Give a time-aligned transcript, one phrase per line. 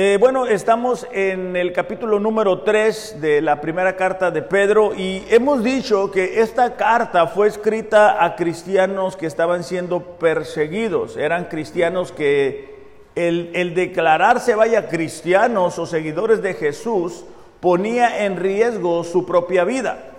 [0.00, 5.24] Eh, bueno, estamos en el capítulo número 3 de la primera carta de Pedro y
[5.28, 11.16] hemos dicho que esta carta fue escrita a cristianos que estaban siendo perseguidos.
[11.16, 12.76] Eran cristianos que
[13.16, 17.24] el, declararse vaya cristianos o seguidores de Jesús
[17.58, 20.12] ponía en riesgo su propia vida.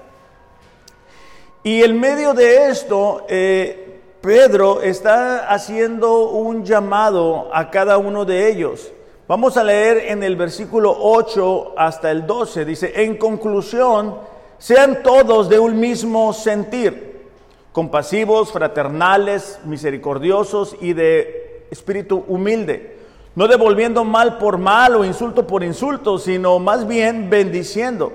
[1.63, 8.51] Y en medio de esto, eh, Pedro está haciendo un llamado a cada uno de
[8.51, 8.91] ellos.
[9.29, 12.65] Vamos a leer en el versículo 8 hasta el 12.
[12.65, 14.15] Dice, en conclusión,
[14.57, 17.29] sean todos de un mismo sentir,
[17.71, 22.97] compasivos, fraternales, misericordiosos y de espíritu humilde,
[23.35, 28.11] no devolviendo mal por mal o insulto por insulto, sino más bien bendiciendo,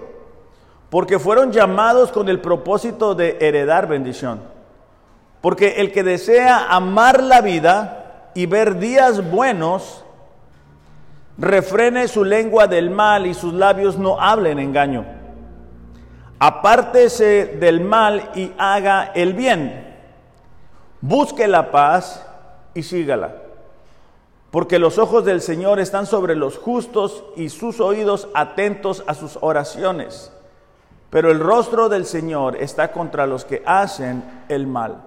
[0.91, 4.43] porque fueron llamados con el propósito de heredar bendición.
[5.41, 10.03] Porque el que desea amar la vida y ver días buenos,
[11.39, 15.05] refrene su lengua del mal y sus labios no hablen engaño.
[16.39, 19.97] Apártese del mal y haga el bien.
[21.01, 22.27] Busque la paz
[22.75, 23.37] y sígala.
[24.51, 29.39] Porque los ojos del Señor están sobre los justos y sus oídos atentos a sus
[29.41, 30.33] oraciones.
[31.11, 35.03] Pero el rostro del Señor está contra los que hacen el mal.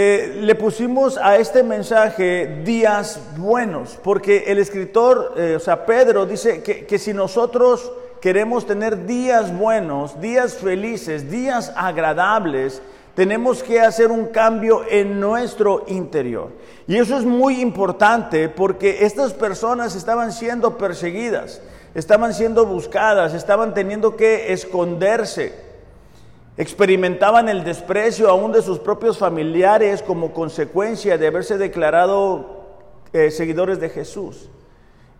[0.00, 6.24] Eh, le pusimos a este mensaje días buenos, porque el escritor, eh, o sea, Pedro
[6.24, 12.80] dice que, que si nosotros queremos tener días buenos, días felices, días agradables,
[13.16, 16.50] tenemos que hacer un cambio en nuestro interior.
[16.86, 21.60] Y eso es muy importante porque estas personas estaban siendo perseguidas,
[21.96, 25.67] estaban siendo buscadas, estaban teniendo que esconderse
[26.58, 32.64] experimentaban el desprecio aún de sus propios familiares como consecuencia de haberse declarado
[33.12, 34.50] eh, seguidores de Jesús.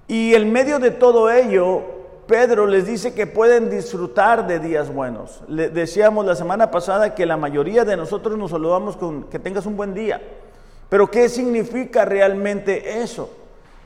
[0.09, 1.83] Y en medio de todo ello,
[2.27, 5.43] Pedro les dice que pueden disfrutar de días buenos.
[5.47, 9.77] Decíamos la semana pasada que la mayoría de nosotros nos saludamos con que tengas un
[9.77, 10.21] buen día.
[10.89, 13.31] Pero ¿qué significa realmente eso?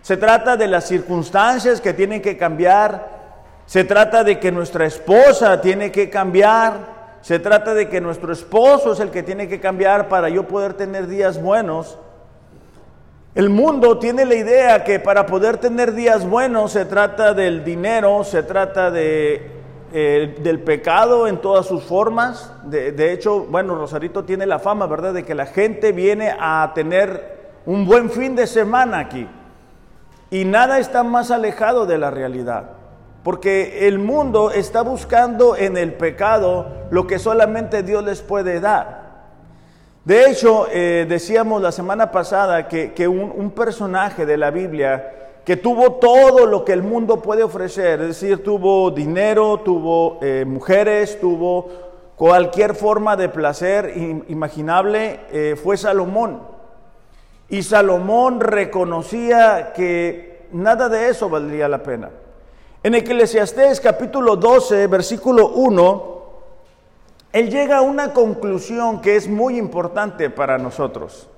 [0.00, 3.20] Se trata de las circunstancias que tienen que cambiar,
[3.66, 8.93] se trata de que nuestra esposa tiene que cambiar, se trata de que nuestro esposo
[8.93, 11.97] es el que tiene que cambiar para yo poder tener días buenos.
[13.37, 18.25] El mundo tiene la idea que para poder tener días buenos se trata del dinero,
[18.25, 19.50] se trata de,
[19.93, 22.53] eh, del pecado en todas sus formas.
[22.65, 26.72] De, de hecho, bueno, Rosarito tiene la fama, ¿verdad?, de que la gente viene a
[26.75, 29.28] tener un buen fin de semana aquí.
[30.31, 32.81] Y nada está más alejado de la realidad.
[33.22, 39.03] Porque el mundo está buscando en el pecado lo que solamente Dios les puede dar.
[40.05, 45.93] De hecho, eh, decíamos la semana pasada que, un, personaje de la Biblia que tuvo
[45.94, 51.69] todo lo que el mundo puede ofrecer, es decir, tuvo dinero, tuvo eh, mujeres, tuvo
[52.16, 53.93] cualquier forma de placer
[54.28, 56.43] imaginable, eh, fue Salomón.
[57.49, 62.11] Y Salomón reconocía que nada de eso valdría la pena.
[62.84, 66.22] En Eclesiastés capítulo 12, versículo 1,
[67.32, 71.28] él llega a una conclusión que es muy importante para nosotros.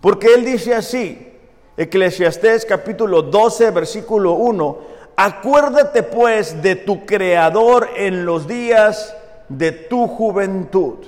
[0.00, 1.32] Porque él dice así,
[1.76, 4.78] Eclesiastés capítulo 12, versículo 1,
[5.16, 9.12] acuérdate pues de tu Creador en los días
[9.48, 10.98] de tu juventud.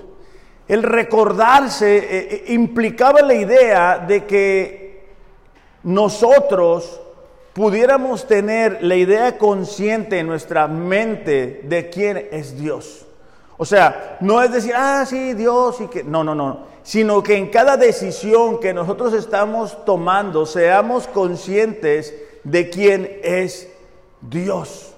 [0.67, 5.07] El recordarse eh, eh, implicaba la idea de que
[5.85, 7.01] nosotros
[7.59, 13.05] pudiéramos tener la idea consciente en nuestra mente de quién es Dios.
[13.57, 16.05] O sea, no es decir, ah, sí, Dios y que...
[16.05, 16.61] No, no, no.
[16.85, 22.15] Sino que en cada decisión que nosotros estamos tomando seamos conscientes
[22.45, 23.69] de quién es
[24.21, 24.95] Dios.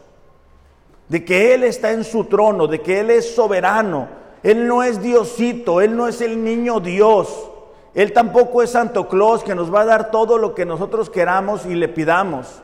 [1.09, 4.07] De que Él está en su trono, de que Él es soberano.
[4.43, 7.50] Él no es Diosito, Él no es el niño Dios.
[7.95, 11.67] Él tampoco es Santo Claus que nos va a dar todo lo que nosotros queramos
[11.67, 12.63] y le pidamos.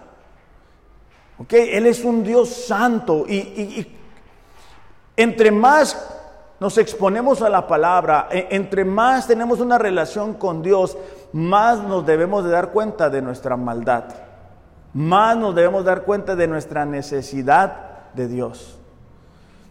[1.39, 1.53] ¿Ok?
[1.53, 3.87] Él es un Dios santo y,
[5.17, 6.13] entre más
[6.59, 10.97] nos exponemos a la palabra, e, entre más tenemos una relación con Dios,
[11.33, 14.05] más nos debemos de dar cuenta de nuestra maldad,
[14.95, 18.79] más nos debemos dar cuenta de nuestra necesidad de Dios.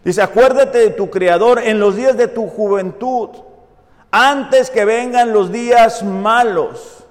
[0.04, 3.30] Dice, acuérdate de tu Creador en los días de tu juventud
[4.16, 7.04] antes que vengan los días malos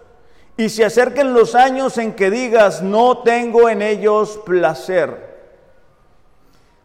[0.57, 5.36] y se acerquen los años en que digas, no tengo en ellos placer.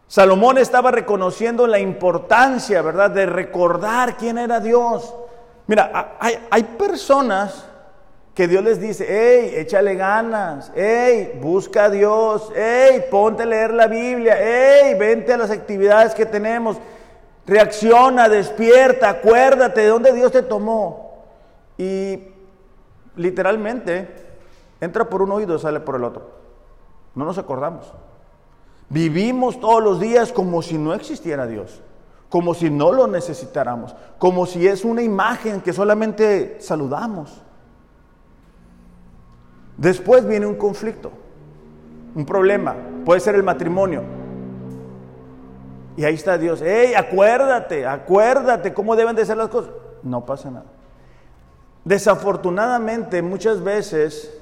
[0.07, 5.11] Salomón estaba reconociendo la importancia, ¿verdad?, de recordar quién era Dios.
[5.65, 7.65] Mira, hay, hay personas
[8.35, 13.73] que Dios les dice, hey, échale ganas, hey, busca a Dios, hey, ponte a leer
[13.73, 16.77] la Biblia, hey, vente a las actividades que tenemos,
[17.51, 21.25] reacciona, despierta, acuérdate de dónde Dios te tomó.
[21.77, 22.17] Y
[23.17, 24.07] literalmente
[24.79, 26.31] entra por un oído y sale por el otro.
[27.13, 27.93] No nos acordamos.
[28.87, 31.81] Vivimos todos los días como si no existiera Dios,
[32.29, 37.41] como si no lo necesitáramos, como si es una imagen que solamente saludamos.
[39.75, 41.11] Después viene un conflicto,
[42.15, 44.20] un problema, puede ser el matrimonio.
[45.97, 49.71] Y ahí está Dios, hey, acuérdate, acuérdate cómo deben de ser las cosas.
[50.03, 50.65] No pasa nada.
[51.83, 54.41] Desafortunadamente, muchas veces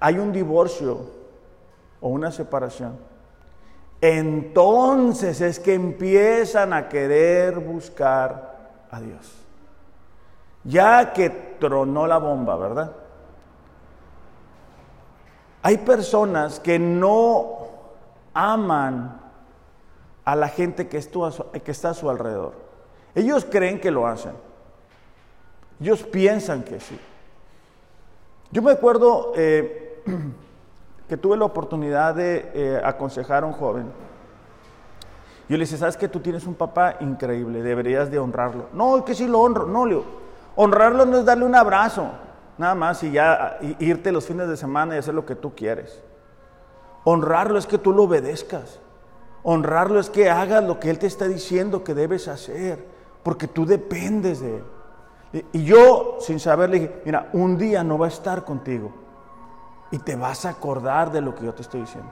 [0.00, 1.00] hay un divorcio
[2.00, 2.98] o una separación.
[4.00, 8.56] Entonces es que empiezan a querer buscar
[8.90, 9.32] a Dios.
[10.64, 12.92] Ya que tronó la bomba, ¿verdad?
[15.62, 17.58] Hay personas que no
[18.34, 19.25] aman
[20.26, 22.54] a la gente que, está a su alrededor.
[23.14, 24.32] Ellos creen que lo hacen.
[25.80, 26.98] Ellos piensan que sí.
[28.50, 30.02] Yo me acuerdo eh,
[31.08, 33.86] que tuve la oportunidad de eh, aconsejar a un joven.
[35.48, 37.62] Yo le dije, ¿sabes que tú tienes un papá increíble?
[37.62, 38.66] Deberías de honrarlo.
[38.72, 39.66] No, que sí lo honro.
[39.66, 40.04] No, Leo.
[40.56, 42.10] Honrarlo no es darle un abrazo.
[42.58, 46.02] Nada más y ya irte los fines de semana y hacer lo que tú quieres.
[47.04, 48.80] Honrarlo es que tú lo obedezcas.
[49.48, 52.84] Honrarlo es que hagas lo que Él te está diciendo que debes hacer,
[53.22, 55.44] porque tú dependes de Él.
[55.52, 58.90] Y yo, sin saber, le dije, mira, un día no va a estar contigo
[59.92, 62.10] y te vas a acordar de lo que yo te estoy diciendo.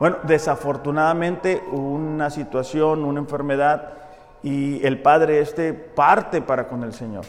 [0.00, 3.92] Bueno, desafortunadamente una situación, una enfermedad
[4.42, 7.24] y el padre este parte para con el Señor.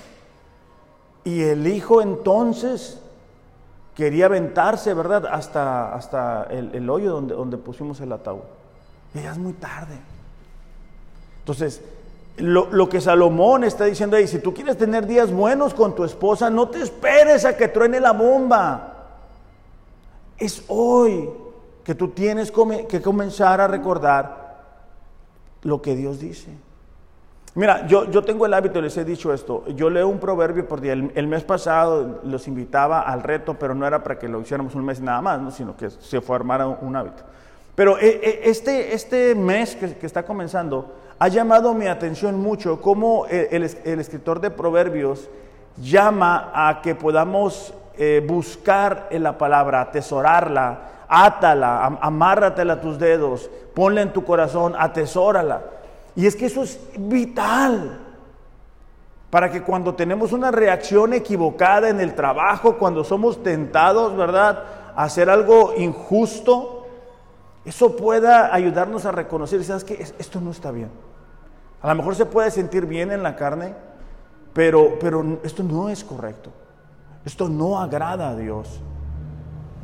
[1.24, 3.00] Y el hijo entonces
[3.94, 5.28] quería aventarse, ¿verdad?
[5.28, 8.42] Hasta, hasta el, hoyo donde, donde pusimos el ataúd.
[9.14, 9.96] Y ya es muy tarde.
[11.40, 11.82] Entonces,
[12.38, 16.04] lo, lo, que Salomón está diciendo ahí, si tú quieres tener días buenos con tu
[16.04, 18.96] esposa, no te esperes a que truene la bomba.
[20.38, 21.30] Es hoy
[21.84, 22.52] que tú tienes
[22.88, 24.64] que comenzar a recordar
[25.64, 26.52] lo que Dios dice.
[27.56, 30.82] Mira, yo, yo tengo el hábito, les he dicho esto, yo leo un proverbio por
[30.82, 30.94] día.
[30.94, 34.86] El, mes pasado los invitaba al reto, pero no era para que lo hiciéramos un
[34.86, 37.24] mes nada más, sino que se formara un, hábito.
[37.80, 43.26] Pero eh, eh, este, este mes que, está comenzando ha llamado mi atención mucho cómo
[43.28, 45.30] el, escritor de proverbios
[45.78, 53.50] llama a que podamos eh, buscar en la palabra, atesorarla, átala, amárratela a tus dedos,
[53.74, 55.62] ponla en tu corazón, atesórala.
[56.18, 57.98] Y es que eso es vital
[59.30, 64.66] para que cuando tenemos una reacción equivocada en el trabajo, cuando somos tentados, ¿verdad?,
[64.98, 66.79] a hacer algo injusto,
[67.70, 70.02] eso pueda ayudarnos a reconocer, ¿sabes qué?
[70.18, 70.90] Esto no está bien.
[71.84, 73.76] A lo mejor se puede sentir bien en la carne,
[74.54, 76.50] pero, pero esto no es correcto.
[77.24, 78.82] Esto no agrada a Dios.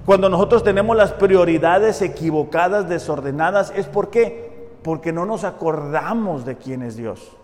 [0.03, 6.81] Cuando nosotros tenemos las prioridades equivocadas, desordenadas, es porque porque no nos acordamos de quién
[6.81, 7.37] es Dios,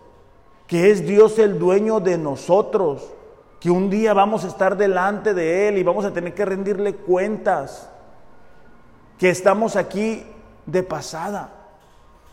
[0.66, 3.12] que es Dios el dueño de nosotros,
[3.60, 6.96] que un día vamos a estar delante de Él y vamos a tener que rendirle
[6.96, 7.88] cuentas,
[9.18, 10.24] que estamos aquí
[10.66, 11.50] de pasada.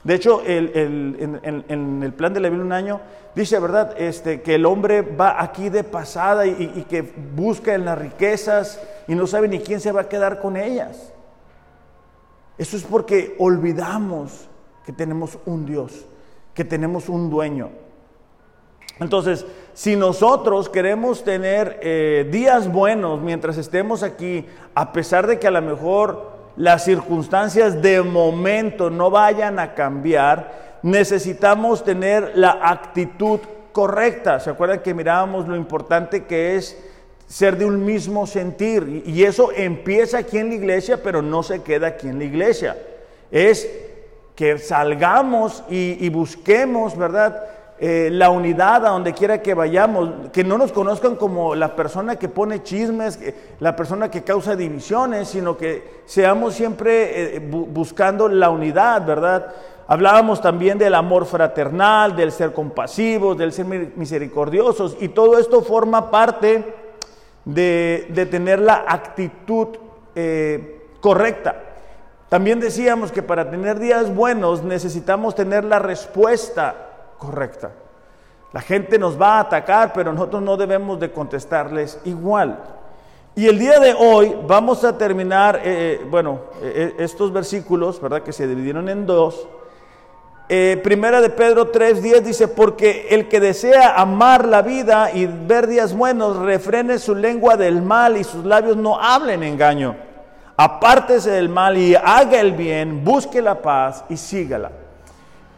[0.04, 3.02] De hecho, en, el plan de la Biblia un año
[3.36, 7.86] dice, ¿verdad?, este, que el hombre va aquí de pasada y, y que busca en
[7.86, 11.14] las riquezas y no sabe ni quién se va a quedar con ellas.
[12.58, 14.48] Eso es porque olvidamos
[14.86, 16.06] que tenemos un Dios,
[16.54, 17.70] que tenemos un dueño.
[19.00, 24.46] Entonces, si nosotros queremos tener eh, días buenos mientras estemos aquí,
[24.76, 30.80] a pesar de que a lo mejor las circunstancias de momento no vayan a cambiar,
[30.84, 33.40] necesitamos tener la actitud
[33.72, 34.42] correcta.
[34.42, 36.78] ¿Se acuerdan que mirábamos lo importante que es
[37.28, 39.04] ser de un mismo sentir?
[39.06, 42.76] Y eso empieza aquí en la iglesia, pero no se queda aquí en la iglesia.
[43.32, 43.66] Es
[44.36, 47.42] que salgamos y, busquemos, ¿verdad?
[47.82, 52.18] Eh, la unidad a donde quiera que vayamos, que no nos conozcan como la persona
[52.18, 53.18] que pone chismes,
[53.62, 59.56] la persona que causa divisiones, sino que seamos siempre eh, buscando la unidad, ¿verdad?
[59.88, 66.12] Hablábamos también del amor fraternal, del ser compasivos, del ser misericordiosos, y todo esto forma
[66.12, 66.66] parte
[67.46, 69.70] de, tener la actitud
[70.16, 71.64] eh, correcta.
[72.28, 76.89] También decíamos que para tener días buenos necesitamos tener la respuesta
[77.20, 77.72] correcta.
[78.52, 82.58] La gente nos va a atacar, pero nosotros no debemos de contestarles igual.
[83.36, 85.62] Y el día de hoy vamos a terminar, eh,
[86.02, 88.24] eh, bueno, eh, estos versículos, ¿verdad?
[88.24, 89.48] Que se dividieron en dos.
[90.84, 95.96] primera de Pedro 3:10 dice, porque el que desea amar la vida y ver días
[95.96, 99.96] buenos, refrene su lengua del mal y sus labios no hablen engaño.
[100.58, 104.72] Apártese del mal y haga el bien, busque la paz y sígala.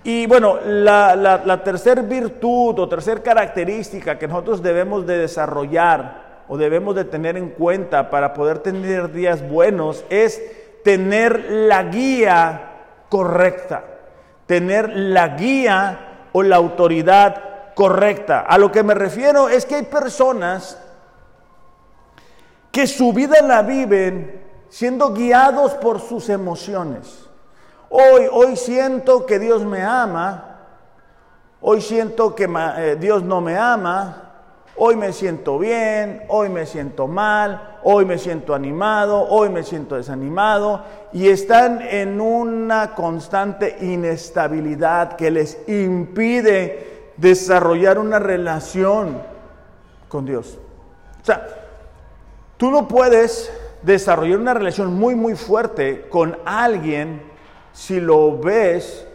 [0.03, 6.95] Y bueno, la, tercera virtud o tercera característica que nosotros debemos de desarrollar o debemos
[6.95, 10.41] de tener en cuenta para poder tener días buenos es
[10.83, 12.71] tener la guía
[13.09, 13.83] correcta,
[14.47, 18.39] tener la guía o la autoridad correcta.
[18.39, 20.79] A lo que me refiero es que hay personas
[22.71, 27.30] que su vida la viven siendo guiados por sus emociones.
[27.93, 30.59] Hoy, hoy siento que Dios me ama.
[31.59, 34.29] Hoy siento que eh, Dios no me ama.
[34.77, 39.97] Hoy me siento bien, hoy me siento mal, hoy me siento animado, hoy me siento
[39.97, 40.81] desanimado
[41.11, 49.21] y están en una constante inestabilidad que les impide desarrollar una relación
[50.07, 50.57] con Dios.
[51.21, 51.45] O sea,
[52.55, 57.30] tú no puedes desarrollar una relación muy, muy fuerte con alguien
[57.73, 59.07] si lo ves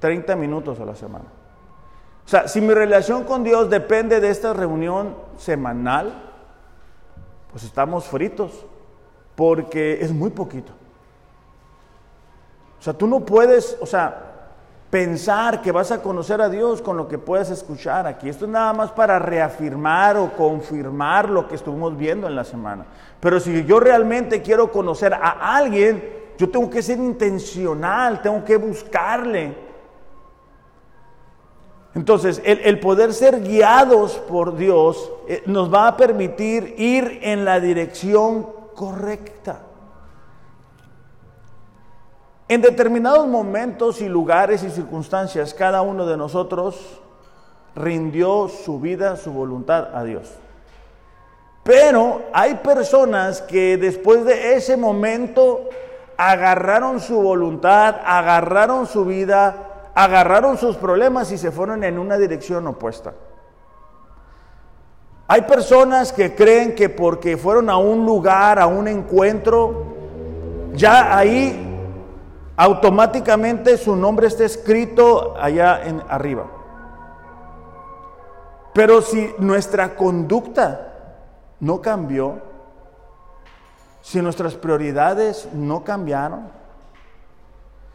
[0.00, 1.26] 30 minutos a la semana.
[2.24, 6.12] O sea, si mi relación con Dios depende de esta reunión semanal,
[7.50, 8.66] pues estamos fritos,
[9.34, 10.72] porque es muy poquito.
[12.78, 14.24] O sea, tú no puedes, o sea,
[14.90, 18.28] pensar que vas a conocer a Dios con lo que puedes escuchar aquí.
[18.28, 22.86] Esto es nada más para reafirmar o confirmar lo que estuvimos viendo en la semana.
[23.20, 28.56] Pero si yo realmente quiero conocer a alguien, yo tengo que ser intencional, tengo que
[28.56, 29.56] buscarle.
[31.96, 37.58] Entonces, el, poder ser guiados por Dios eh, nos va a permitir ir en la
[37.58, 39.62] dirección correcta.
[42.46, 47.00] En determinados momentos y lugares y circunstancias, cada uno de nosotros
[47.74, 50.32] rindió su vida, su voluntad a Dios.
[51.64, 55.68] Pero hay personas que después de ese momento
[56.18, 62.66] agarraron su voluntad, agarraron su vida, agarraron sus problemas y se fueron en una dirección
[62.66, 63.14] opuesta.
[65.28, 69.84] Hay personas que creen que porque fueron a un lugar, a un encuentro,
[70.72, 71.64] ya ahí
[72.56, 76.46] automáticamente su nombre está escrito allá en arriba.
[78.74, 80.94] Pero si nuestra conducta
[81.60, 82.47] no cambió,
[84.08, 86.48] si nuestras prioridades no cambiaron,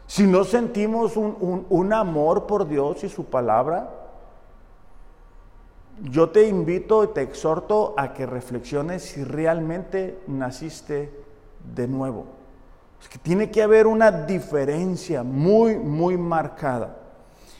[0.06, 3.90] si no sentimos un, amor por Dios y su palabra,
[6.02, 11.10] yo te invito y te exhorto a que reflexiones si realmente naciste
[11.74, 12.26] de nuevo.
[13.02, 16.96] Es que tiene que haber una diferencia muy, muy marcada.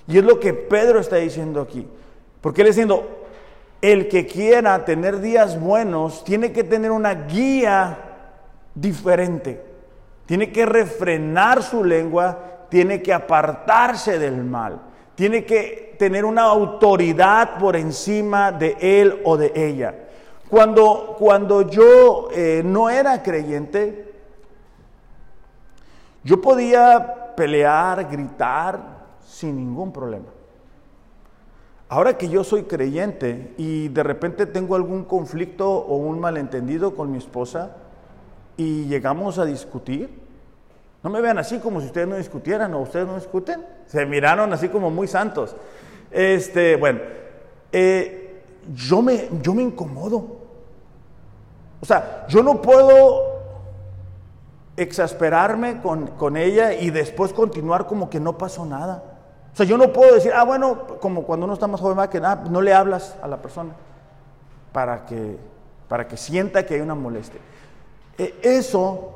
[0.07, 1.89] Y es lo que Pedro está diciendo aquí.
[2.41, 3.27] Porque él está diciendo,
[3.83, 8.04] el que quiera tener días buenos tiene que tener una guía
[8.75, 9.63] diferente.
[10.27, 14.81] Tiene que refrenar su lengua, tiene que apartarse del mal,
[15.15, 19.95] tiene que tener una autoridad por encima de él o de ella.
[20.49, 24.13] Cuando, cuando yo eh, no era creyente,
[26.23, 28.81] yo podía pelear, gritar
[29.27, 30.27] sin ningún problema.
[31.89, 37.13] Ahora que yo soy creyente y de repente tengo algún conflicto o un malentendido con
[37.13, 37.77] mi esposa,
[38.57, 40.23] y llegamos a discutir.
[41.03, 43.65] No me vean así como si ustedes no discutieran o ustedes no discuten.
[43.87, 45.55] Se miraron así como muy santos.
[46.11, 47.01] Este, bueno,
[47.73, 48.43] eh,
[48.75, 50.39] yo, me, yo me incomodo.
[51.81, 53.35] O sea, yo no puedo
[54.77, 59.03] exasperarme con, con, ella y después continuar como que no pasó nada.
[59.53, 62.21] O sea, yo no puedo decir, ah, bueno, como cuando uno está más joven, que
[62.21, 63.73] nada, no le hablas a la persona
[64.73, 65.39] para que,
[65.87, 67.41] para que sienta que hay una molestia.
[68.19, 69.13] E, eso,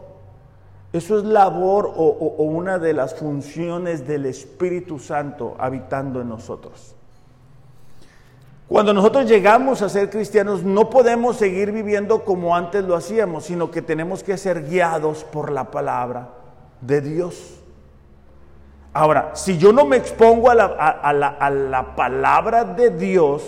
[0.92, 2.02] eso es labor o,
[2.38, 6.94] una de las funciones del Espíritu Santo habitando en nosotros.
[8.66, 13.70] Cuando nosotros llegamos a ser cristianos, no podemos seguir viviendo como antes lo hacíamos, sino
[13.70, 16.28] que tenemos que ser guiados por la palabra
[16.82, 17.54] de Dios.
[18.92, 23.42] Ahora, si yo no me expongo a la, a la, a la palabra de Dios,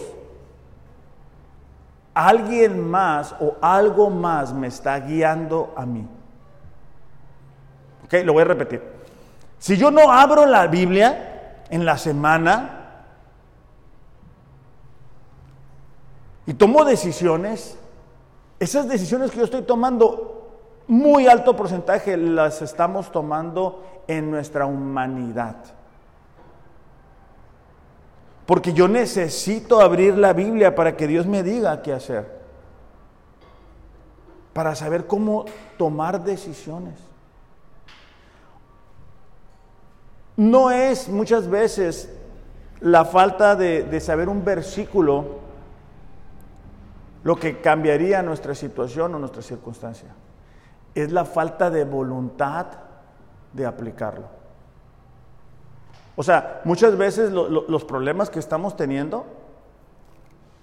[2.28, 6.06] alguien más o algo más me está guiando a mí.
[8.04, 8.82] Ok, lo voy a repetir.
[9.58, 12.80] Si yo no abro la Biblia en la semana,
[16.46, 17.78] y tomo decisiones,
[18.58, 20.48] esas decisiones que yo estoy tomando,
[20.88, 25.56] muy alto porcentaje las estamos tomando en nuestra humanidad.
[28.50, 32.40] Porque yo necesito abrir la Biblia para que Dios me diga qué hacer.
[34.52, 35.44] Para saber cómo
[35.78, 36.98] tomar decisiones.
[40.36, 42.12] No es muchas veces
[42.80, 45.26] la falta de, saber un versículo
[47.22, 50.08] lo que cambiaría nuestra situación o nuestra circunstancia.
[50.96, 52.66] Es la falta de voluntad
[53.52, 54.39] de aplicarlo.
[56.16, 59.26] O sea, muchas veces los problemas que estamos teniendo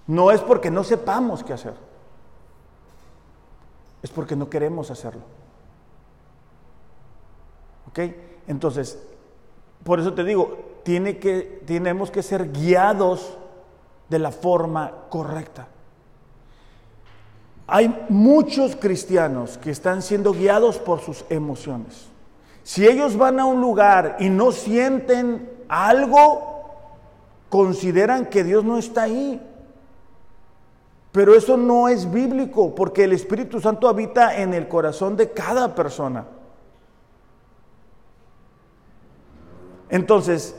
[0.06, 1.74] no es porque no sepamos qué hacer,
[4.02, 5.22] es porque no queremos hacerlo.
[7.88, 7.98] ¿Ok?
[8.46, 8.98] Entonces,
[9.84, 13.36] por eso te digo, tiene que, tenemos que ser guiados
[14.08, 15.68] de la forma correcta.
[17.66, 22.08] Hay muchos cristianos que están siendo guiados por sus emociones.
[22.68, 26.68] Si ellos van a un lugar y no sienten algo,
[27.48, 29.40] consideran que Dios no está ahí.
[31.10, 35.74] Pero eso no es bíblico, porque el Espíritu Santo habita en el corazón de cada
[35.74, 36.26] persona.
[39.88, 40.54] Entonces,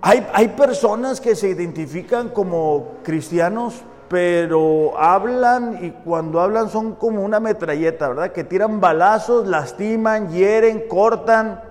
[0.00, 3.82] hay, hay, personas que se identifican como cristianos
[4.12, 8.30] pero hablan y cuando hablan son como una metralleta, ¿verdad?
[8.30, 11.62] Que tiran balazos, lastiman, hieren, cortan.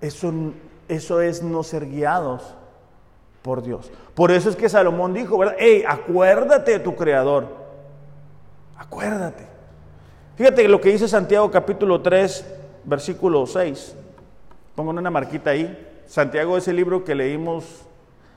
[0.00, 0.32] Eso,
[0.86, 2.54] eso es no ser guiados
[3.42, 3.90] por Dios.
[4.14, 5.56] Por eso es que Salomón dijo, ¿verdad?
[5.58, 7.48] Hey, acuérdate de tu creador.
[8.78, 9.48] Acuérdate.
[10.36, 12.46] Fíjate lo que dice Santiago capítulo 3,
[12.84, 13.96] versículo 6.
[14.76, 16.04] Pongo una marquita ahí.
[16.06, 17.64] Santiago es el libro que leímos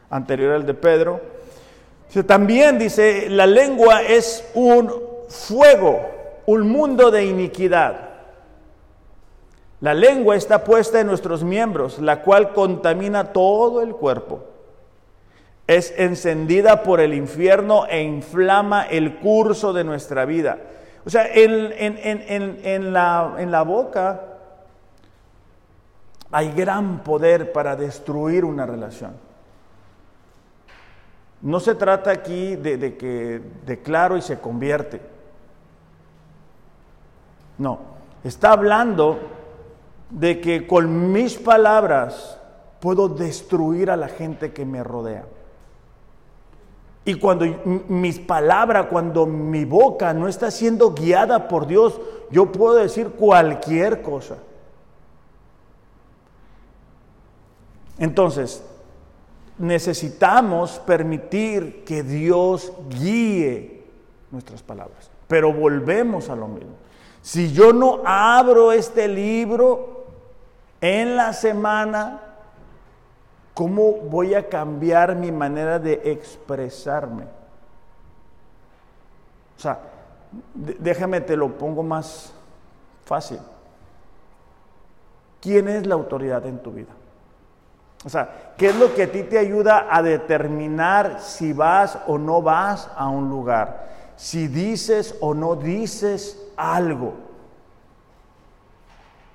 [0.10, 1.43] anterior al de Pedro.
[2.28, 4.94] También dice, la lengua es un
[5.30, 6.00] fuego,
[6.46, 8.10] un mundo de iniquidad.
[9.82, 14.44] La lengua está puesta en nuestros miembros, la cual contamina todo el cuerpo.
[15.68, 20.60] Es encendida por el infierno e inflama el curso de nuestra vida.
[21.06, 24.22] O sea, en, la, en la boca
[26.32, 29.23] hay gran poder para destruir una relación.
[31.44, 35.02] No se trata aquí de, que declaro y se convierte.
[37.58, 37.80] No,
[38.24, 39.20] está hablando
[40.10, 42.40] de que con mis palabras
[42.80, 45.26] puedo destruir a la gente que me rodea.
[47.04, 47.46] Y cuando
[47.90, 52.00] mis palabras, cuando mi boca no está siendo guiada por Dios,
[52.32, 54.38] yo puedo decir cualquier cosa.
[58.00, 58.64] Entonces,
[59.58, 63.84] necesitamos permitir que Dios guíe
[64.32, 65.10] nuestras palabras.
[65.28, 66.74] Pero volvemos a lo mismo.
[67.22, 70.06] Si yo no abro este libro
[70.82, 72.22] en la semana,
[73.54, 77.24] ¿cómo voy a cambiar mi manera de expresarme?
[79.58, 79.80] O sea,
[80.54, 82.34] déjame te lo pongo más
[83.06, 83.40] fácil.
[85.40, 86.92] ¿Quién es la autoridad en tu vida?
[88.06, 92.18] O sea, ¿qué es lo que a ti te ayuda a determinar si vas o
[92.18, 93.88] no vas a un lugar?
[94.18, 97.14] Si dices o no dices algo.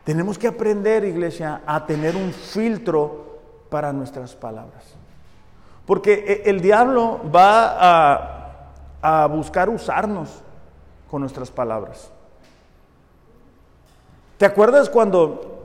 [0.05, 3.39] Tenemos que aprender, iglesia, a tener un filtro
[3.71, 4.85] para nuestras palabras.
[5.87, 7.77] Porque e, el diablo va
[9.03, 10.43] a, a buscar usarnos
[11.11, 12.11] con nuestras palabras.
[14.37, 15.58] ¿Te acuerdas cuando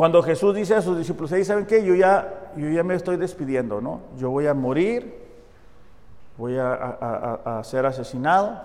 [0.00, 1.84] cuando Jesús dice a sus discípulos, ¿saben qué?
[1.84, 4.00] Yo ya, yo ya me estoy despidiendo, ¿no?
[4.16, 5.14] Yo voy a morir,
[6.38, 8.62] voy a, ser asesinado.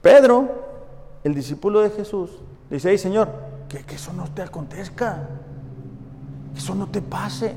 [0.00, 0.48] Pedro,
[1.24, 2.30] el discípulo de Jesús,
[2.70, 3.28] dice, hey Señor,
[3.68, 5.26] que, que eso no te acontezca,
[6.52, 7.52] que eso no te pase.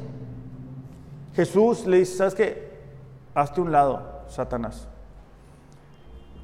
[1.35, 2.71] Jesús le dice, ¿sabes qué?
[3.35, 4.87] Hazte un lado, Satanás.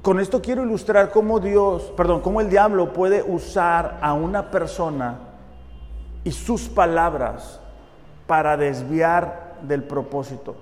[0.00, 5.25] Con esto quiero ilustrar cómo Dios, perdón, cómo el diablo puede usar a una persona
[6.26, 7.60] y sus palabras
[8.26, 10.56] para desviar del propósito.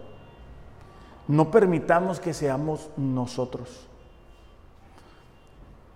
[1.26, 3.88] No permitamos que seamos nosotros.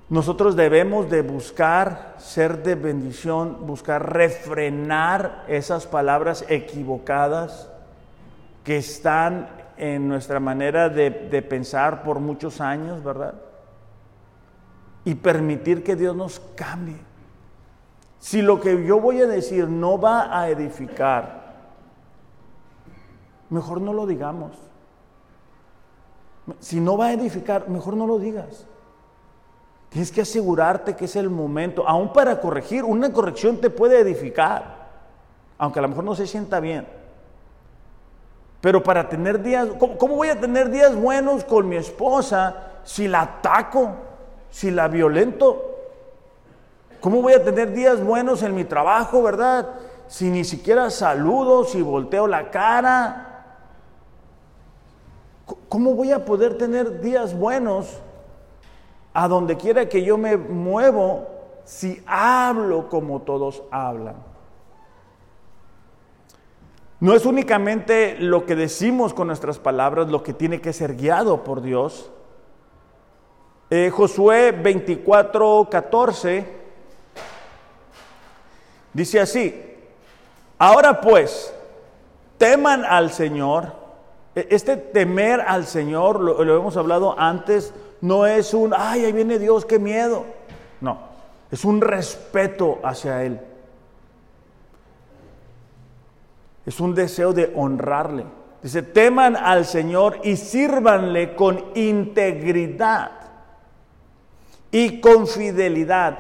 [0.09, 7.69] Nosotros debemos de buscar ser de bendición, buscar refrenar esas palabras equivocadas
[8.65, 13.35] que están en nuestra manera de, de pensar por muchos años, ¿verdad?
[15.05, 17.08] Y permitir que Dios nos cambie.
[18.19, 21.55] Si lo que yo voy a decir no va a edificar,
[23.51, 24.53] mejor no lo digamos.
[26.61, 28.67] Si no va a edificar, mejor no lo digas.
[29.91, 34.89] Tienes que asegurarte que es el momento, aún para corregir, una corrección te puede edificar,
[35.57, 36.87] aunque a lo mejor no se sienta bien.
[38.61, 43.23] Pero para tener días, ¿cómo, voy a tener días buenos con mi esposa si la
[43.23, 43.93] ataco,
[44.51, 45.68] si la violento?
[47.01, 49.69] ¿Cómo voy a tener días buenos en mi trabajo, verdad?
[50.09, 53.25] Si ni siquiera saludo, si volteo la cara.
[55.69, 58.01] ¿Cómo voy a poder tener días buenos
[59.15, 61.29] a donde quiera que yo me muevo
[61.65, 64.17] si hablo como todos hablan?
[67.01, 71.45] No es únicamente lo que decimos con nuestras palabras lo que tiene que ser guiado
[71.45, 72.11] por Dios.
[73.71, 76.59] Eh, Josué 24, 14
[78.93, 79.55] dice así,
[80.59, 81.53] ahora pues,
[82.39, 83.73] teman al Señor.
[84.35, 89.39] E, este temer al Señor, lo, hemos hablado antes, no es un, ay, ahí viene
[89.39, 90.25] Dios, qué miedo.
[90.81, 90.99] No,
[91.51, 93.41] es un respeto hacia Él.
[96.65, 98.27] Es un deseo de honrarle.
[98.63, 103.13] Dice, teman al Señor y sírvanle con integridad
[104.71, 106.19] y con fidelidad.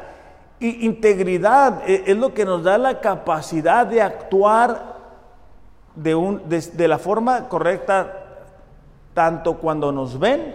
[0.60, 4.96] Y integridad e, es lo que nos da la capacidad de actuar
[5.94, 8.12] de, la forma correcta,
[9.14, 10.54] tanto cuando nos ven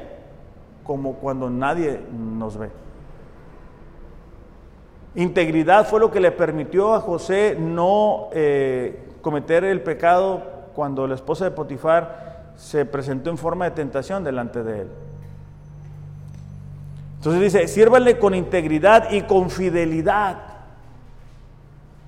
[0.83, 2.69] como cuando nadie nos ve.
[5.15, 10.41] Integridad fue lo que le permitió a José no eh, cometer el pecado
[10.73, 14.87] cuando la esposa de Potifar se presentó en forma de tentación delante de él.
[17.23, 20.39] Entonces dice, sírvanle con integridad y con fidelidad.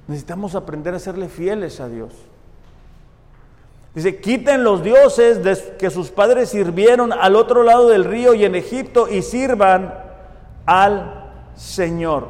[0.09, 2.11] Necesitamos aprender a serle fieles a Dios.
[3.93, 5.39] Dice, quiten los dioses
[5.79, 9.93] que sus padres sirvieron al otro lado del río y en Egipto y sirvan
[10.65, 12.27] al Señor.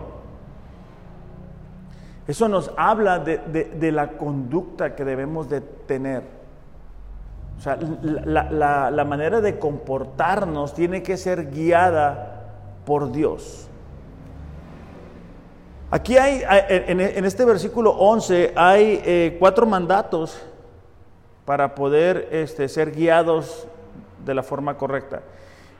[2.27, 6.21] Eso nos habla de, la conducta que debemos de tener.
[7.57, 12.34] O sea, la, manera de comportarnos tiene que ser guiada
[12.85, 13.67] por Dios.
[15.91, 20.41] Aquí hay, en, este versículo 11, hay eh, cuatro mandatos
[21.45, 23.67] para poder este, ser guiados
[24.25, 25.21] de la forma correcta.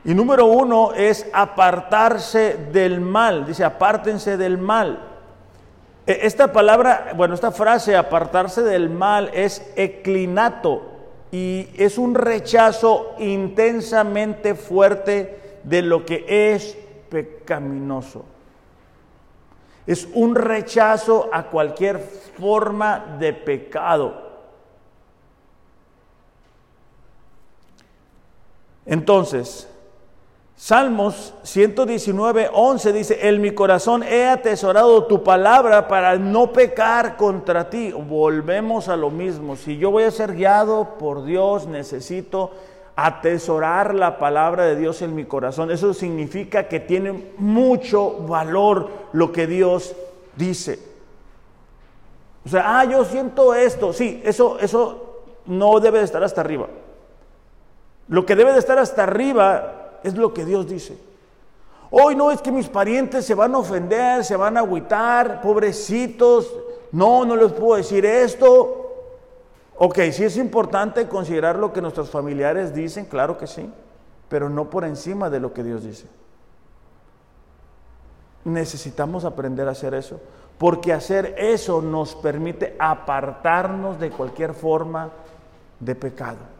[0.04, 3.44] Y número uno es apartarse del mal.
[3.44, 5.00] Dice, apártense del mal.
[6.06, 10.82] E, esta palabra, bueno, esta frase, apartarse del mal, es eclinato
[11.32, 18.24] y es un rechazo intensamente fuerte de lo que es pecaminoso.
[19.86, 24.26] Es un rechazo a cualquier forma de pecado.
[28.84, 29.68] Entonces,
[30.58, 37.68] Salmos 119, 11 dice, en mi corazón he atesorado tu palabra para no pecar contra
[37.68, 37.92] ti.
[37.92, 39.56] Volvemos a lo mismo.
[39.56, 42.52] Si yo voy a ser guiado por Dios, necesito
[42.96, 45.70] atesorar la palabra de Dios en mi corazón.
[45.70, 49.94] Eso significa que tiene mucho valor lo que Dios
[50.34, 50.78] dice.
[52.44, 53.92] O sea, ah, yo siento esto.
[53.92, 56.68] Sí, eso, eso no debe de estar hasta arriba.
[58.08, 60.96] Lo que debe de estar hasta arriba es lo que Dios dice.
[61.90, 66.52] Hoy no es que mis parientes se van a ofender, se van a agüitar, pobrecitos.
[66.92, 68.85] No, no les puedo decir esto.
[69.78, 73.70] Ok, sí es importante considerar lo que nuestros familiares dicen, claro que sí,
[74.28, 76.06] pero no por encima de lo que Dios dice.
[78.44, 80.20] Necesitamos aprender a hacer eso,
[80.56, 85.10] porque hacer eso nos permite apartarnos de cualquier forma
[85.80, 86.56] de pecado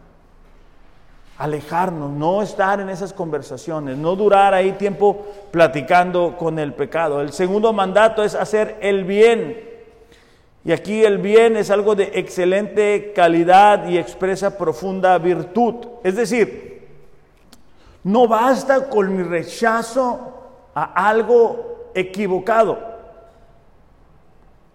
[1.38, 7.20] alejarnos, no estar en esas conversaciones, no durar ahí tiempo platicando con el pecado.
[7.20, 9.75] El segundo mandato es hacer el bien.
[10.66, 15.76] Y aquí el bien es algo de excelente calidad y expresa profunda virtud.
[16.02, 16.88] Es decir,
[18.02, 20.34] no basta con mi rechazo
[20.74, 22.80] a algo equivocado.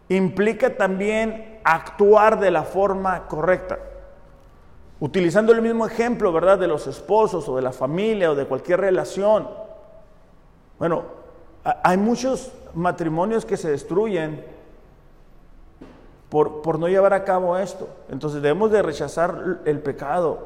[0.08, 3.78] Implica también actuar de la forma correcta.
[5.02, 6.58] Utilizando el mismo ejemplo, ¿verdad?
[6.58, 9.46] De los esposos o de la familia o de cualquier relación.
[10.80, 11.04] Bueno,
[11.66, 14.61] hay muchos matrimonios que se destruyen
[16.32, 17.90] por, por, no llevar a cabo esto.
[18.10, 20.40] Entonces debemos de rechazar el pecado.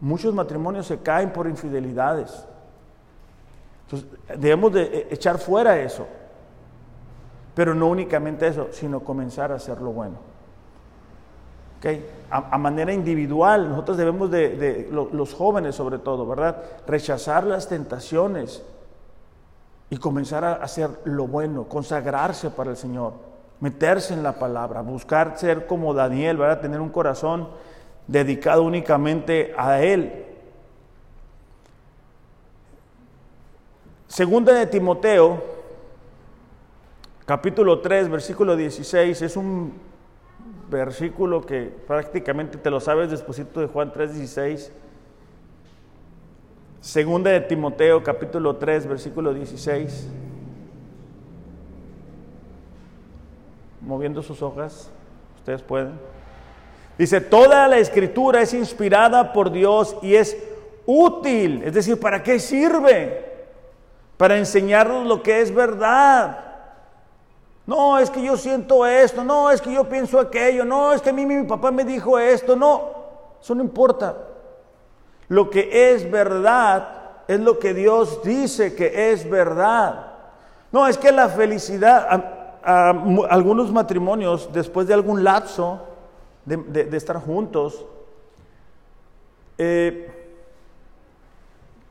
[0.00, 2.46] Muchos matrimonios se caen por infidelidades.
[3.84, 6.06] Entonces debemos de e, echar fuera eso.
[7.56, 10.28] Pero no únicamente eso, sino comenzar a hacer lo bueno.
[12.30, 16.62] A, manera individual, nosotros debemos de, los jóvenes sobre todo, ¿verdad?
[16.86, 18.62] Rechazar las tentaciones
[19.90, 23.14] y comenzar a hacer lo bueno, consagrarse para el Señor,
[23.60, 26.60] meterse en la palabra, buscar ser como Daniel, ¿verdad?
[26.60, 27.48] Tener un corazón
[28.06, 30.24] dedicado únicamente a Él.
[34.06, 35.42] Segunda de Timoteo,
[37.26, 39.74] capítulo 3, versículo 16, es un
[40.70, 44.72] versículo que prácticamente te lo sabes después de Juan 3, 16.
[46.80, 50.08] Segunda de Timoteo, capítulo 3, versículo 16.
[53.80, 54.90] Moviendo sus hojas,
[55.36, 55.98] ustedes pueden.
[56.98, 60.36] Dice, toda la escritura es inspirada por Dios y es
[60.84, 61.62] útil.
[61.64, 63.46] Es decir, ¿para qué sirve?
[64.16, 66.44] Para enseñarnos lo que es verdad.
[67.66, 71.10] No, es que yo siento esto, no, es que yo pienso aquello, no, es que
[71.10, 72.94] a mí mi papá me dijo esto, no,
[73.40, 74.16] eso no importa.
[75.28, 76.88] Lo que es verdad
[77.28, 80.14] es lo que Dios dice que es verdad.
[80.72, 82.08] No, es que la felicidad,
[82.68, 85.80] algunos matrimonios, después de algún lapso,
[86.44, 87.86] de, estar juntos,
[89.56, 90.36] eh,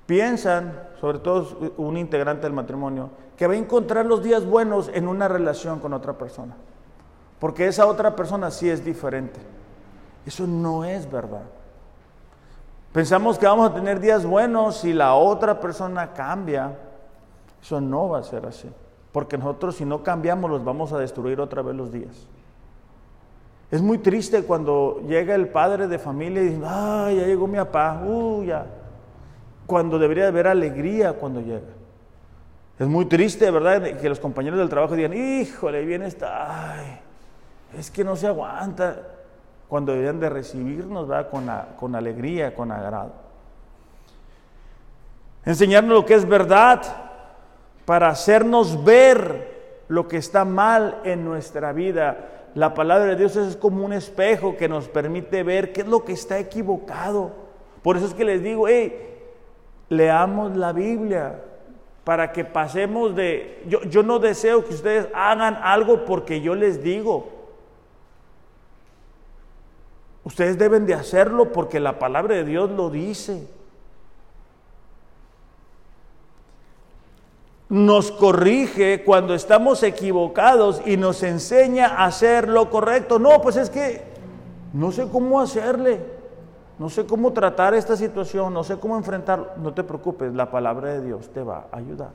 [0.05, 5.07] piensan, sobre todo un integrante del matrimonio, que va a encontrar los días buenos en
[5.07, 6.55] una relación con otra persona.
[7.39, 9.39] Porque esa otra persona sí es diferente.
[10.25, 11.43] Eso no es verdad.
[12.93, 16.77] Pensamos que vamos a tener días buenos si la otra persona cambia.
[17.61, 18.69] Eso no va a ser así.
[19.17, 22.27] Porque nosotros si no cambiamos los vamos a destruir otra vez los días.
[23.71, 27.57] Es muy triste cuando llega el padre de familia y dice, ay, ya llegó mi
[27.57, 28.67] papá, uh, ya.
[29.65, 31.65] Cuando debería haber alegría cuando llega.
[32.77, 33.97] Es muy triste, ¿verdad?
[33.99, 36.99] Que los compañeros del trabajo digan, híjole, viene esta, ay,
[37.75, 39.01] es que no se aguanta.
[39.67, 41.31] Cuando deberían de recibirnos, ¿verdad?
[41.31, 41.49] Con,
[41.79, 43.13] con alegría, con agrado.
[45.43, 47.06] Enseñarnos lo que es verdad
[47.87, 49.55] para hacernos ver
[49.87, 54.57] lo que está mal en nuestra vida la palabra de Dios es como un espejo
[54.57, 57.31] que nos permite ver qué es lo que está equivocado.
[57.83, 58.97] Por eso es que les digo, hey,
[59.89, 61.39] leamos la Biblia
[62.03, 63.63] para que pasemos de...
[63.67, 67.29] Yo, yo no deseo que ustedes hagan algo porque yo les digo.
[70.23, 73.47] Ustedes deben de hacerlo porque la palabra de Dios lo dice.
[77.69, 83.19] Nos corrige cuando estamos equivocados y nos enseña a hacer lo correcto.
[83.19, 84.03] No, pues es que
[84.73, 85.99] no sé cómo hacerle,
[86.79, 89.49] no sé cómo tratar esta situación, no sé cómo enfrentarlo.
[89.57, 92.11] No te preocupes, la palabra de Dios te va a ayudar.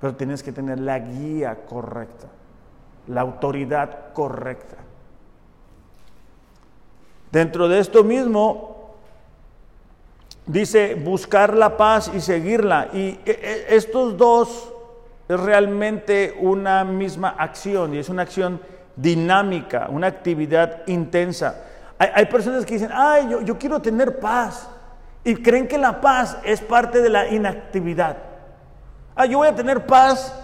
[0.00, 2.28] Pero tienes que tener la guía correcta,
[3.06, 4.76] la autoridad correcta.
[7.32, 8.79] Dentro de esto mismo,
[10.50, 12.88] dice buscar la paz y seguirla.
[12.92, 14.72] Y e, e, estos dos
[15.28, 18.60] es realmente una misma acción y es una acción
[18.96, 21.64] dinámica, una actividad intensa.
[21.98, 24.68] Hay, personas que dicen, ay, yo, yo quiero tener paz.
[25.22, 28.16] Y creen que la paz es parte de la inactividad.
[29.14, 30.34] Ah, yo voy a tener paz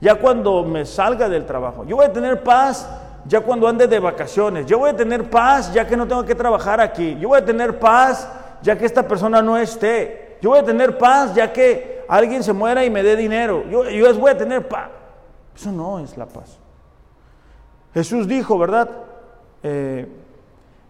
[0.00, 1.84] ya cuando me salga del trabajo.
[1.84, 2.88] Yo voy a tener paz
[3.26, 4.66] ya cuando ande de vacaciones.
[4.66, 7.18] Yo voy a tener paz ya que no tengo que trabajar aquí.
[7.20, 8.28] Yo voy a tener paz
[8.62, 10.38] ya que esta persona no esté.
[10.40, 13.64] Yo voy a tener paz ya que alguien se muera y me dé dinero.
[13.70, 14.90] Yo, yo voy a tener paz.
[15.54, 16.58] Eso no es la paz.
[17.92, 18.90] Jesús dijo, ¿verdad?
[19.62, 20.06] Eh,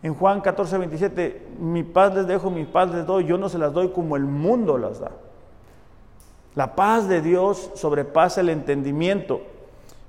[0.03, 3.59] en Juan 14, 27, mi paz les dejo, mi paz les doy, yo no se
[3.59, 5.11] las doy como el mundo las da.
[6.55, 9.43] La paz de Dios sobrepasa el entendimiento.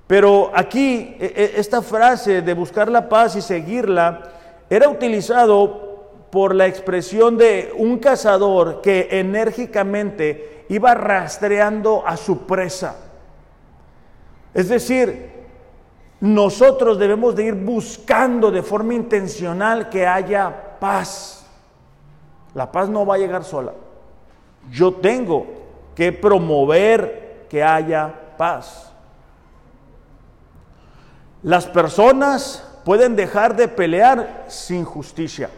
[0.08, 4.21] Pero aquí, e, e, esta frase de buscar la paz y seguirla,
[4.69, 5.90] era utilizado
[6.32, 12.96] por la expresión de un cazador que enérgicamente iba rastreando a su presa.
[14.54, 15.30] Es decir,
[16.22, 21.46] nosotros debemos de ir buscando de forma intencional que haya paz.
[22.54, 23.74] La paz no va a llegar sola.
[24.72, 25.46] Yo tengo
[25.94, 28.89] que promover que haya paz.
[31.44, 35.50] Las personas pueden dejar de pelear sin justicia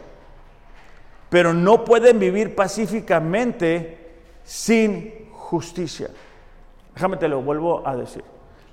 [1.34, 3.98] pero no pueden vivir pacíficamente
[4.44, 6.12] sin justicia.
[6.94, 8.24] Déjame te lo vuelvo a decir.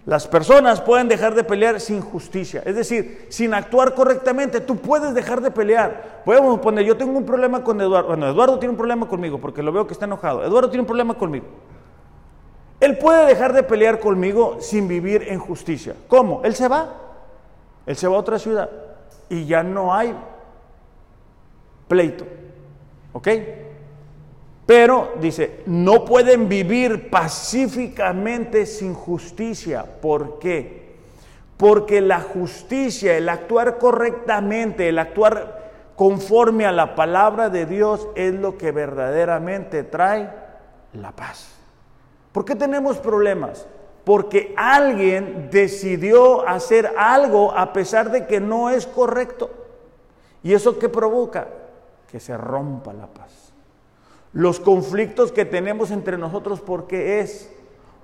[0.05, 4.61] Las personas pueden dejar de pelear sin justicia, es decir, sin actuar correctamente.
[4.61, 6.21] Tú puedes dejar de pelear.
[6.27, 8.09] Podemos poner, yo tengo un problema con Eduardo.
[8.09, 10.45] Bueno, Eduardo tiene un problema conmigo porque lo veo que está enojado.
[10.45, 11.47] Eduardo tiene un problema conmigo.
[12.79, 15.95] Él puede dejar de pelear conmigo sin vivir en justicia.
[16.09, 16.43] ¿Cómo?
[16.45, 16.93] Él se va.
[17.87, 18.69] Él se va a otra ciudad.
[19.31, 20.15] y ya no hay
[21.89, 22.27] pleito.
[23.13, 23.29] ¿Ok?
[24.67, 29.85] Pero dice, no pueden vivir pacíficamente sin justicia.
[30.01, 30.95] ¿Por qué?
[31.57, 35.61] Porque la justicia, el actuar correctamente, el actuar
[35.97, 40.31] conforme a la palabra de Dios es lo que verdaderamente trae
[40.93, 41.49] la paz.
[42.33, 43.67] ¿Por qué tenemos problemas?
[44.05, 49.51] Porque alguien decidió hacer algo a pesar de que no es correcto.
[50.43, 51.49] ¿Y eso qué provoca?
[52.11, 53.53] Que se rompa la paz.
[54.33, 57.51] Los conflictos que tenemos entre nosotros, ¿por qué es?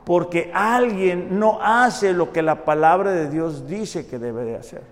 [0.05, 4.83] Porque alguien no hace lo que la palabra de Dios dice que debe de hacer.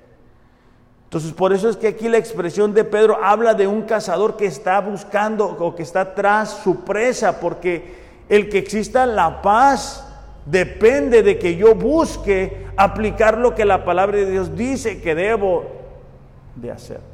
[1.05, 4.47] Entonces, por eso es que aquí la expresión de Pedro habla de un cazador que
[4.47, 7.95] está buscando o que está tras su presa, porque
[8.29, 10.05] el que exista la paz
[10.47, 15.65] depende de que yo busque aplicar lo que la palabra de Dios dice que debo
[16.57, 17.14] de hacer.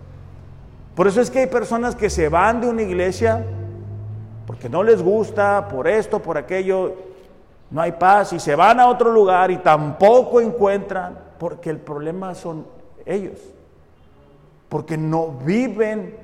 [1.00, 3.42] Por eso es que hay personas que se van de una iglesia
[4.46, 6.94] porque no les gusta, por esto, por aquello,
[7.70, 12.34] no hay paz y se van a otro lugar y tampoco encuentran, porque el problema
[12.34, 12.66] son
[13.06, 13.38] ellos,
[14.68, 16.18] porque no viven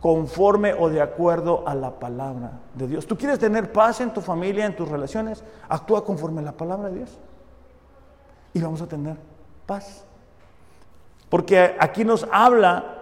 [0.00, 3.06] conforme o de acuerdo a la palabra de Dios.
[3.06, 5.44] ¿Tú quieres tener paz en tu familia, en tus relaciones?
[5.68, 7.18] Actúa conforme a la palabra de Dios
[8.54, 9.18] y vamos a tener
[9.66, 10.06] paz.
[11.28, 12.94] Porque aquí nos habla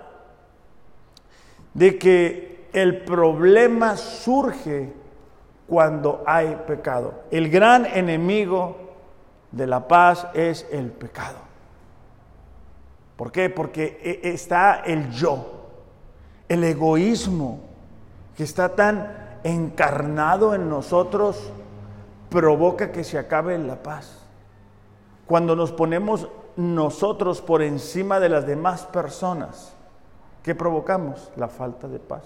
[1.76, 4.94] de que el problema surge
[5.68, 7.24] cuando hay pecado.
[7.30, 8.78] El gran enemigo
[9.52, 11.36] de la paz es el pecado.
[13.16, 13.50] ¿Por qué?
[13.50, 15.66] Porque e, está el yo,
[16.48, 17.60] el egoísmo
[18.36, 21.52] que está tan encarnado en nosotros,
[22.30, 24.26] provoca que se acabe la paz.
[25.26, 29.76] Cuando nos ponemos nosotros por encima de las demás personas,
[30.46, 31.30] ¿qué provocamos?
[31.36, 32.22] La falta de paz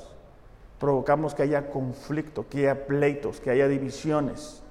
[0.79, 4.63] provocamos que haya conflicto, que haya pleitos, que haya divisiones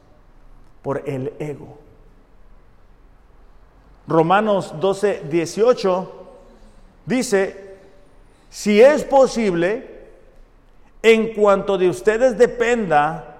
[0.81, 1.77] por el ego.
[4.07, 6.11] Romanos 12, 18
[7.05, 7.75] dice,
[8.49, 9.99] si es posible,
[11.03, 13.37] en cuanto de ustedes dependa,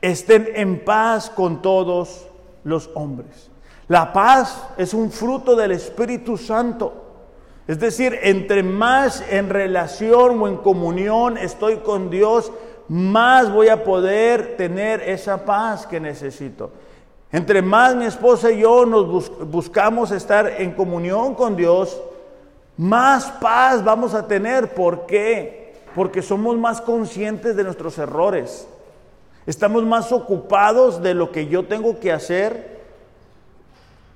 [0.00, 2.28] estén en paz con todos
[2.62, 3.50] los hombres.
[3.88, 7.07] La paz es un fruto del Espíritu Santo.
[7.68, 12.50] Es decir, entre más en relación o en comunión estoy con Dios,
[12.88, 16.70] más voy a poder tener esa paz que necesito.
[17.30, 22.00] Entre más mi esposa y yo nos buscamos estar en comunión con Dios,
[22.78, 24.72] más paz vamos a tener.
[24.72, 25.74] ¿Por qué?
[25.94, 28.66] Porque somos más conscientes de nuestros errores.
[29.44, 32.78] Estamos más ocupados de lo que yo tengo que hacer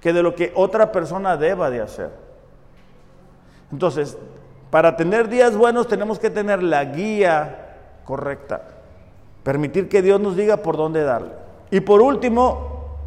[0.01, 2.22] que de lo que otra persona deba de hacer.
[3.73, 4.17] Entonces,
[4.71, 8.63] para tener días buenos tenemos que tener la guía correcta.
[9.43, 11.33] Permitir que Dios nos diga por dónde darle.
[11.71, 12.99] Y por último,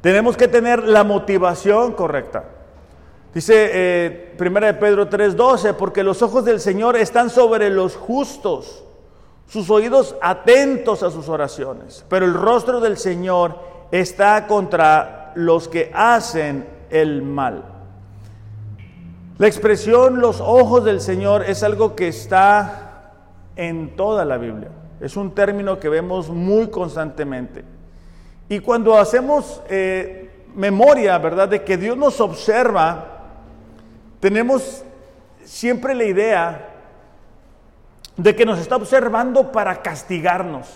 [0.00, 2.44] tenemos que tener la motivación correcta.
[3.34, 8.84] Dice eh, 1 de Pedro 3:12, porque los ojos del Señor están sobre los justos,
[9.46, 13.58] sus oídos atentos a sus oraciones, pero el rostro del Señor
[13.90, 17.75] está contra los que hacen el mal.
[19.38, 23.12] La expresión los ojos del Señor es algo que está
[23.54, 24.70] en toda la Biblia.
[24.98, 27.62] Es un término que vemos muy constantemente.
[28.48, 33.24] Y cuando hacemos eh, memoria, ¿verdad?, de que Dios nos observa,
[34.20, 34.84] tenemos
[35.44, 36.68] siempre la idea
[38.16, 40.66] de que nos está observando para castigarnos,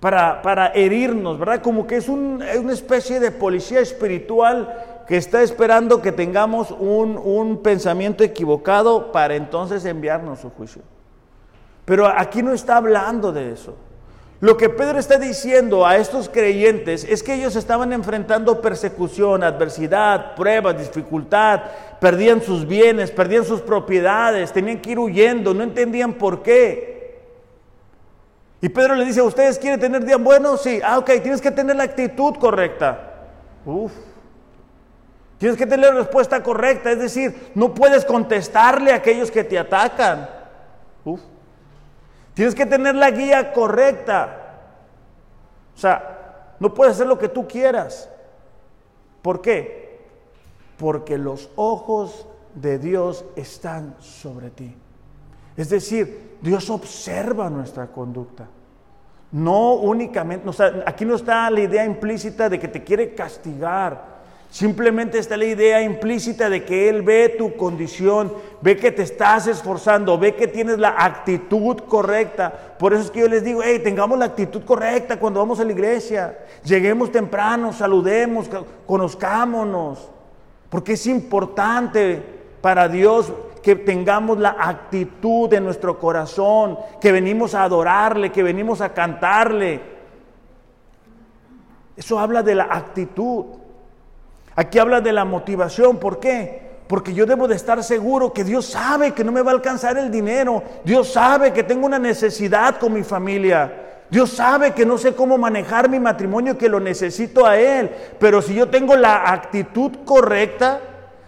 [0.00, 1.62] para, para herirnos, ¿verdad?
[1.62, 8.22] Como que es una especie de policía espiritual que está esperando que tengamos un, pensamiento
[8.22, 10.82] equivocado para entonces enviarnos su juicio.
[11.84, 13.76] Pero aquí no está hablando de eso.
[14.40, 20.34] Lo que Pedro está diciendo a estos creyentes es que ellos estaban enfrentando persecución, adversidad,
[20.34, 21.60] pruebas, dificultad,
[22.00, 27.20] perdían sus bienes, perdían sus propiedades, tenían que ir huyendo, no entendían por qué.
[28.62, 30.62] Y Pedro le dice, ¿ustedes quieren tener días buenos?
[30.62, 33.26] Sí, ah, ok, tienes que tener la actitud correcta.
[33.64, 33.92] Uf,
[35.40, 39.58] Tienes que tener la respuesta correcta, es decir, no puedes contestarle a aquellos que te
[39.58, 40.28] atacan.
[42.34, 44.58] Tienes que tener la guía correcta.
[45.74, 48.10] O sea, no puedes hacer lo que tú quieras.
[49.22, 50.02] ¿Por qué?
[50.76, 54.76] Porque los ojos de Dios están sobre ti.
[55.56, 58.46] Es decir, Dios observa nuestra conducta.
[59.32, 64.19] No únicamente, o sea, aquí no está la idea implícita de que te quiere castigar
[64.50, 69.46] Simplemente está la idea implícita de que Él ve tu condición, ve que te estás
[69.46, 72.52] esforzando, ve que tienes la actitud correcta.
[72.76, 75.64] Por eso es que yo les digo, hey, tengamos la actitud correcta cuando vamos a
[75.64, 76.36] la iglesia.
[76.64, 78.50] Lleguemos temprano, saludemos,
[78.86, 80.10] conozcámonos.
[80.68, 82.20] Porque es importante
[82.60, 83.32] para Dios
[83.62, 89.80] que tengamos la actitud de nuestro corazón, que venimos a adorarle, que venimos a cantarle.
[91.96, 93.59] Eso habla de la actitud.
[94.60, 95.96] Aquí habla de la motivación.
[95.96, 96.60] ¿Por qué?
[96.86, 99.96] Porque yo debo de estar seguro que Dios sabe que no me va a alcanzar
[99.96, 100.62] el dinero.
[100.84, 103.72] Dios sabe que tengo una necesidad con mi familia.
[104.10, 107.90] Dios sabe que no sé cómo manejar mi matrimonio, que lo necesito a Él.
[108.18, 110.78] Pero si yo tengo la actitud correcta,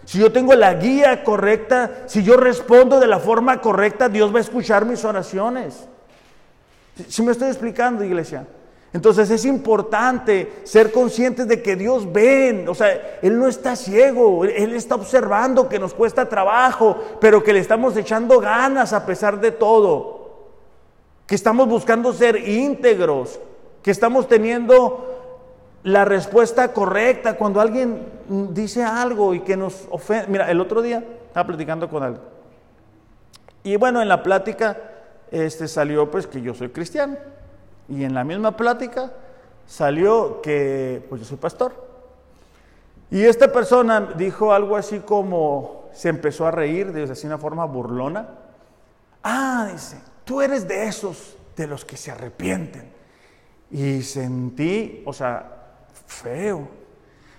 [0.05, 4.37] si yo tengo la guía correcta, si yo respondo de la forma correcta, Dios va
[4.37, 5.87] a escuchar mis oraciones.
[7.07, 8.45] ¿Sí me estoy explicando, iglesia?
[8.93, 14.45] Entonces es importante ser conscientes de que Dios ve, o sea, Él no está ciego,
[14.45, 19.41] Él está observando que nos cuesta trabajo, pero que le estamos echando ganas a pesar
[19.41, 20.45] de todo,
[21.25, 23.39] que estamos buscando ser íntegros,
[23.81, 25.09] que estamos teniendo
[25.81, 28.05] la respuesta correcta cuando alguien
[28.51, 30.27] dice algo y que nos ofende.
[30.27, 32.23] Mira, el otro día estaba platicando con alguien.
[33.63, 34.77] Y bueno, en la plática
[35.31, 37.17] este, salió pues que yo soy cristiano.
[37.89, 39.11] Y en la misma plática
[39.65, 41.71] salió que pues yo soy pastor.
[43.11, 47.65] Y esta persona dijo algo así como, se empezó a reír de así una forma
[47.65, 48.27] burlona.
[49.21, 52.91] Ah, dice, tú eres de esos de los que se arrepienten.
[53.69, 55.75] Y sentí, o sea,
[56.07, 56.67] feo.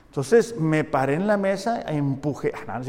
[0.07, 2.53] Entonces me paré en la mesa e empujé.
[2.68, 2.80] Ah,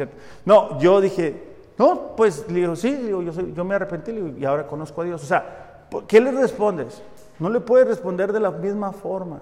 [0.46, 5.02] no, yo dije, no, pues le digo, sí, yo, yo me arrepentí y ahora conozco
[5.02, 5.24] a Dios.
[5.24, 7.02] O sea, ¿qué le respondes?
[7.40, 9.40] No le puedes responder de la misma forma.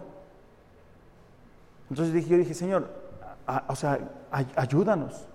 [1.89, 2.87] Entonces dije, yo dije, Señor,
[3.67, 3.99] o sea,
[4.55, 5.27] ayúdanos.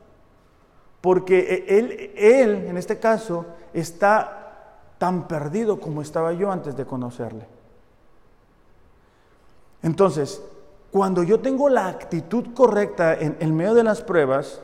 [1.01, 4.39] Porque e, él, él, en este caso, está
[4.99, 7.47] tan perdido como estaba yo antes de conocerle.
[9.83, 10.43] Entonces,
[10.91, 14.61] cuando yo tengo la actitud correcta en, el medio de las pruebas,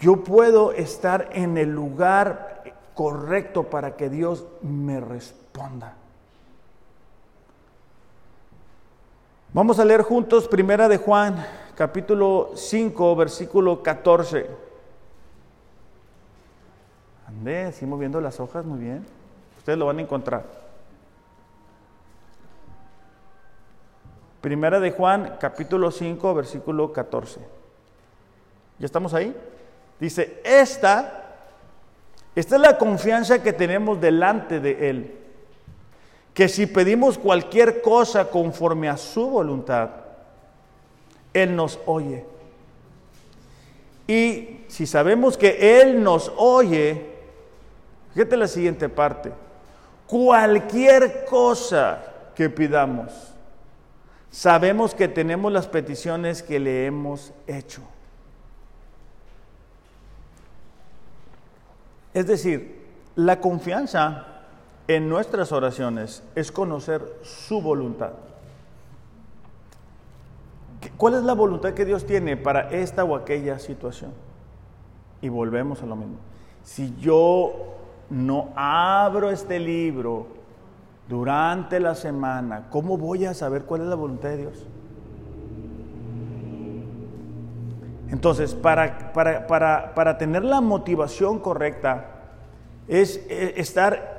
[0.00, 2.62] yo puedo estar en el lugar
[2.94, 5.94] correcto para que Dios me responda.
[9.54, 11.36] Vamos a leer juntos Primera de Juan,
[11.76, 14.50] capítulo 5, versículo 14.
[17.28, 19.06] Andé, así moviendo las hojas, muy bien.
[19.58, 20.44] Ustedes lo van a encontrar.
[24.40, 27.38] Primera de Juan, capítulo 5, versículo 14.
[28.80, 29.36] ¿Ya estamos ahí?
[30.00, 31.36] Dice, esta,
[32.34, 35.23] esta es la confianza que tenemos delante de Él,
[36.34, 39.90] que si pedimos cualquier cosa conforme a su voluntad,
[41.32, 42.26] Él nos oye.
[44.08, 47.06] Y si sabemos que Él nos oye,
[48.12, 49.32] fíjate la siguiente parte,
[50.08, 52.04] cualquier cosa
[52.34, 53.12] que pidamos,
[54.30, 57.80] sabemos que tenemos las peticiones que le hemos hecho.
[62.12, 62.82] Es decir,
[63.14, 64.33] la confianza
[64.88, 68.10] en nuestras oraciones es conocer su voluntad.
[70.96, 74.12] ¿Cuál es la voluntad que Dios tiene para esta o aquella situación?
[75.22, 76.16] Y volvemos a lo mismo.
[76.62, 77.52] Si yo
[78.10, 80.26] no abro este libro
[81.08, 84.66] durante la semana, ¿cómo voy a saber cuál es la voluntad de Dios?
[88.10, 92.10] Entonces, para, para, tener la motivación correcta,
[92.86, 94.13] es eh, estar,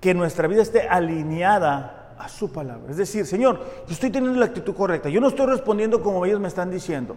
[0.00, 2.90] que nuestra vida esté alineada a su palabra.
[2.90, 6.40] Es decir, Señor, yo estoy teniendo la actitud correcta, yo no estoy respondiendo como ellos
[6.40, 7.16] me están diciendo.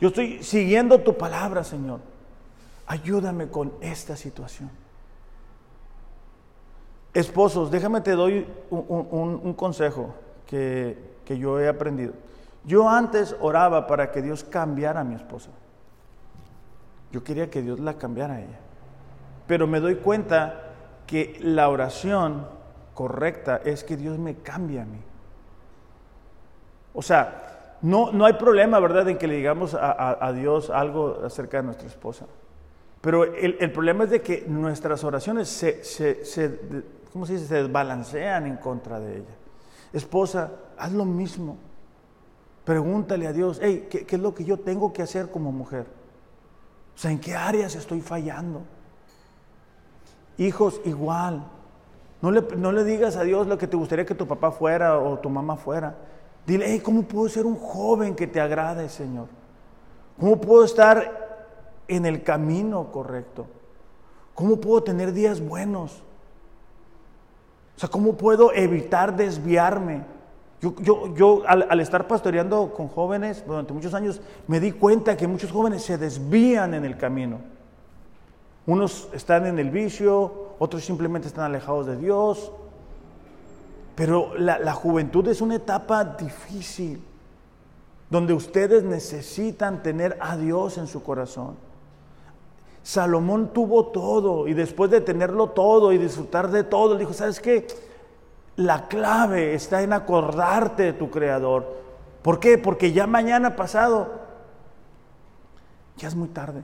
[0.00, 2.00] Yo estoy siguiendo tu palabra, Señor.
[2.86, 4.70] Ayúdame con esta situación.
[7.12, 10.14] Esposos, déjame te doy un, consejo
[10.46, 12.12] que, que, yo he aprendido.
[12.64, 15.50] Yo antes oraba para que Dios cambiara a mi esposa.
[17.12, 18.58] Yo quería que Dios la cambiara a ella.
[19.46, 20.63] Pero me doy cuenta
[21.06, 22.46] que la oración
[22.94, 25.00] correcta es que Dios me cambie a mí.
[26.94, 31.20] O sea, no, no hay problema, ¿verdad?, en que le digamos a, a Dios algo
[31.24, 32.26] acerca de nuestra esposa.
[33.00, 36.58] Pero el, el, problema es de que nuestras oraciones se, se, se
[37.12, 37.46] ¿cómo se dice?
[37.46, 39.34] Se desbalancean en contra de ella.
[39.92, 41.58] Esposa, haz lo mismo.
[42.64, 45.86] Pregúntale a Dios, hey, ¿qué, es lo que yo tengo que hacer como mujer?
[46.94, 48.62] O sea, ¿en qué áreas estoy fallando?
[50.38, 51.44] Hijos, igual.
[52.22, 54.98] No le, no le digas a Dios lo que te gustaría que tu papá fuera
[54.98, 55.94] o tu mamá fuera.
[56.46, 59.28] Dile, ¿cómo puedo ser un joven que te agrade, Señor?
[60.18, 63.46] ¿Cómo puedo estar en el camino correcto?
[64.34, 66.02] ¿Cómo puedo tener días buenos?
[67.76, 70.04] O sea, ¿cómo puedo evitar desviarme?
[70.60, 75.16] Yo, yo, yo al, al, estar pastoreando con jóvenes durante muchos años, me di cuenta
[75.16, 77.38] que muchos jóvenes se desvían en el camino.
[78.66, 82.50] Unos están en el vicio, otros simplemente están alejados de Dios.
[83.94, 87.02] Pero la, la juventud es una etapa difícil,
[88.10, 91.56] donde ustedes necesitan tener a Dios en su corazón.
[92.82, 97.66] Salomón tuvo todo y después de tenerlo todo y disfrutar de todo, dijo, ¿sabes qué?
[98.56, 101.66] La clave está en acordarte de tu Creador.
[102.22, 102.58] ¿Por qué?
[102.58, 104.12] Porque ya mañana pasado,
[105.96, 106.62] ya es muy tarde.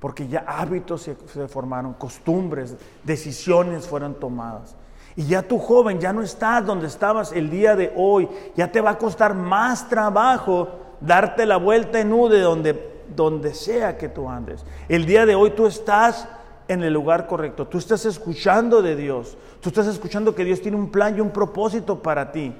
[0.00, 1.14] Porque ya hábitos se,
[1.48, 4.74] formaron, costumbres, decisiones fueron tomadas.
[5.16, 8.28] Y ya tu joven ya no estás donde estabas el día de hoy.
[8.54, 10.68] Ya te va a costar más trabajo
[11.00, 14.64] darte la vuelta en U de donde donde sea que tú andes.
[14.88, 16.28] El día de hoy tú estás
[16.68, 20.76] en el lugar correcto, tú estás escuchando de Dios, tú estás escuchando que Dios tiene
[20.76, 22.54] un plan y un propósito para ti.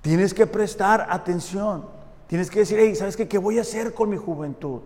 [0.00, 1.84] Tienes que prestar atención,
[2.26, 3.28] tienes que decir, hey, ¿sabes qué?
[3.28, 4.80] ¿Qué voy a hacer con mi juventud?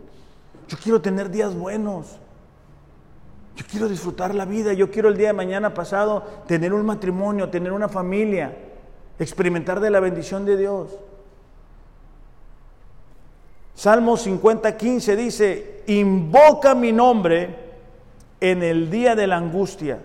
[0.68, 2.18] Yo quiero tener días buenos.
[3.56, 7.48] Yo quiero disfrutar la vida, yo quiero el día de mañana pasado tener un matrimonio,
[7.48, 8.54] tener una familia,
[9.18, 10.90] experimentar de la bendición de Dios.
[13.74, 17.56] Salmo 50, 15 dice, invoca mi nombre
[18.40, 20.00] en el día de la angustia,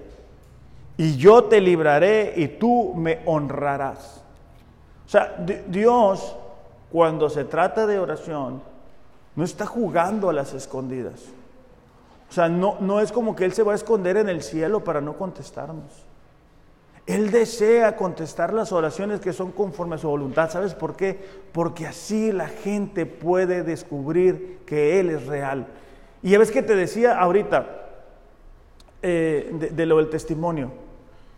[0.96, 4.24] y yo te libraré y tú me honrarás.
[5.06, 5.36] O sea,
[5.68, 6.38] Dios,
[6.90, 8.62] cuando se trata de oración,
[9.36, 11.22] no está jugando a las escondidas.
[12.30, 14.84] O sea, no, no es como que Él se va a esconder en el cielo
[14.84, 16.06] para no contestarnos.
[17.08, 20.50] Él desea contestar las oraciones que son conforme a su voluntad.
[20.50, 21.20] ¿Sabes por qué?
[21.52, 25.68] Porque así la gente puede descubrir que Él es real.
[26.22, 27.66] Y ya ves que te decía ahorita
[29.02, 30.72] eh, de, de, lo del testimonio.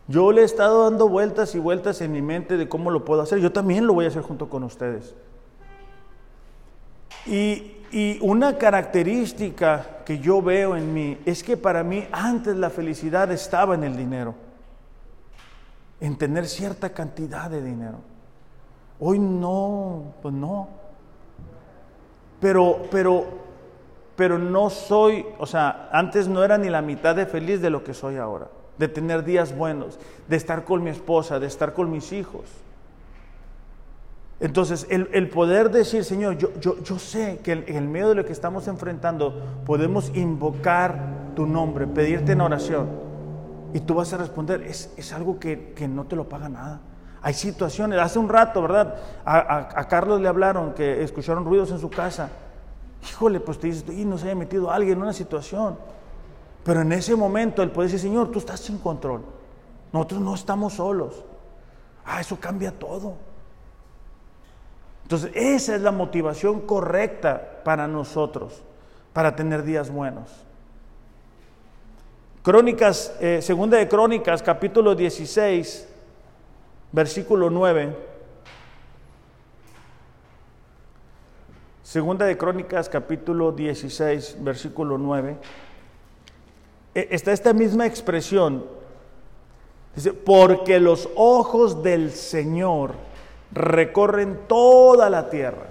[0.07, 3.21] Yo le he estado dando vueltas y vueltas en mi mente de cómo lo puedo
[3.21, 3.39] hacer.
[3.39, 5.15] Yo también lo voy a hacer junto con ustedes.
[7.25, 12.71] Y, y una característica que yo veo en mí es que para mí antes la
[12.71, 14.33] felicidad estaba en el dinero
[16.01, 17.99] en tener cierta cantidad de dinero.
[18.99, 20.67] Hoy no, pues no.
[22.41, 23.25] Pero, pero,
[24.15, 27.83] pero no soy, o sea, antes no era ni la mitad de feliz de lo
[27.83, 31.91] que soy ahora, de tener días buenos, de estar con mi esposa, de estar con
[31.91, 32.45] mis hijos.
[34.43, 38.15] Entonces, el, el poder decir, Señor, yo, yo, yo sé que en el medio de
[38.15, 42.89] lo que estamos enfrentando podemos invocar tu nombre, pedirte en oración.
[43.73, 46.81] Y tú vas a responder, es, es algo que, que, no te lo paga nada.
[47.21, 48.97] Hay situaciones, hace un rato, ¿verdad?
[49.23, 52.27] A, a, a, Carlos le hablaron que escucharon ruidos en su casa.
[53.09, 55.77] Híjole, pues te dices, y no se haya metido alguien en una situación.
[56.65, 59.21] Pero en ese momento él puede decir, Señor, tú estás sin control.
[59.93, 61.23] Nosotros no estamos solos.
[62.03, 63.31] Ah, eso cambia todo.
[65.03, 68.63] Entonces, esa es la motivación correcta para nosotros,
[69.11, 70.29] para tener días buenos.
[72.41, 75.87] Crónicas, eh, segunda de Crónicas, capítulo 16,
[76.91, 77.95] versículo 9.
[81.83, 85.37] Segunda de Crónicas, capítulo 16, versículo 9.
[86.95, 88.65] E, está esta misma expresión.
[89.95, 92.95] Dice, porque los ojos del Señor
[93.53, 95.67] recorren toda la tierra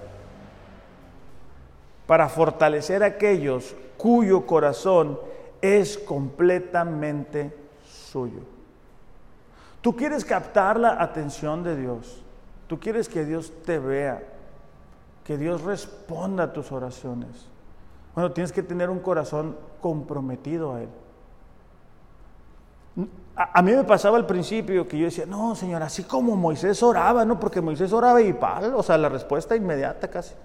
[2.07, 5.19] para fortalecer a aquellos cuyo corazón
[5.61, 7.55] es completamente
[7.85, 8.41] suyo.
[9.81, 12.21] Tú quieres captar la atención de Dios.
[12.67, 14.23] Tú quieres que Dios te vea,
[15.25, 17.47] que Dios responda a tus oraciones.
[18.15, 20.89] Bueno, tienes que tener un corazón comprometido a Él.
[23.35, 27.25] A, mí me pasaba al principio que yo decía, no, Señor, así como Moisés oraba,
[27.25, 27.39] ¿no?
[27.39, 30.35] Porque Moisés oraba y pal, o sea, la respuesta inmediata casi.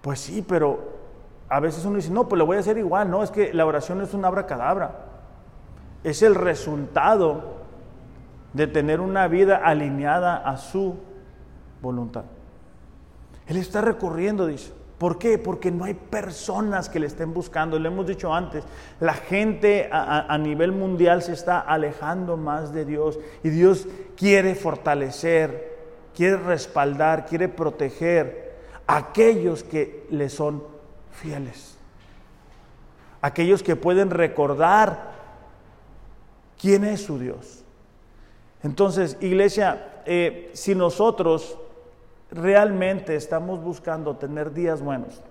[0.00, 0.98] Pues sí, pero
[1.48, 3.10] a veces uno dice, no, pues lo voy a hacer igual.
[3.10, 5.06] No, es que la oración es un abracadabra.
[6.04, 7.58] Es el resultado
[8.52, 10.96] de tener una vida alineada a su
[11.82, 12.24] voluntad.
[13.46, 14.77] Él está recorriendo, dice.
[14.98, 15.38] ¿Por qué?
[15.38, 17.78] Porque no hay personas que le estén buscando.
[17.78, 18.64] Le hemos dicho antes,
[18.98, 23.86] la gente a, a, nivel mundial se está alejando más de Dios y Dios
[24.16, 25.78] quiere fortalecer,
[26.16, 28.56] quiere respaldar, quiere proteger
[28.88, 30.64] a aquellos que le son
[31.12, 31.76] fieles.
[33.22, 35.12] Aquellos que pueden recordar
[36.60, 37.62] quién es su Dios.
[38.64, 41.56] Entonces, iglesia, eh, si nosotros
[42.30, 45.22] realmente estamos buscando tener días buenos,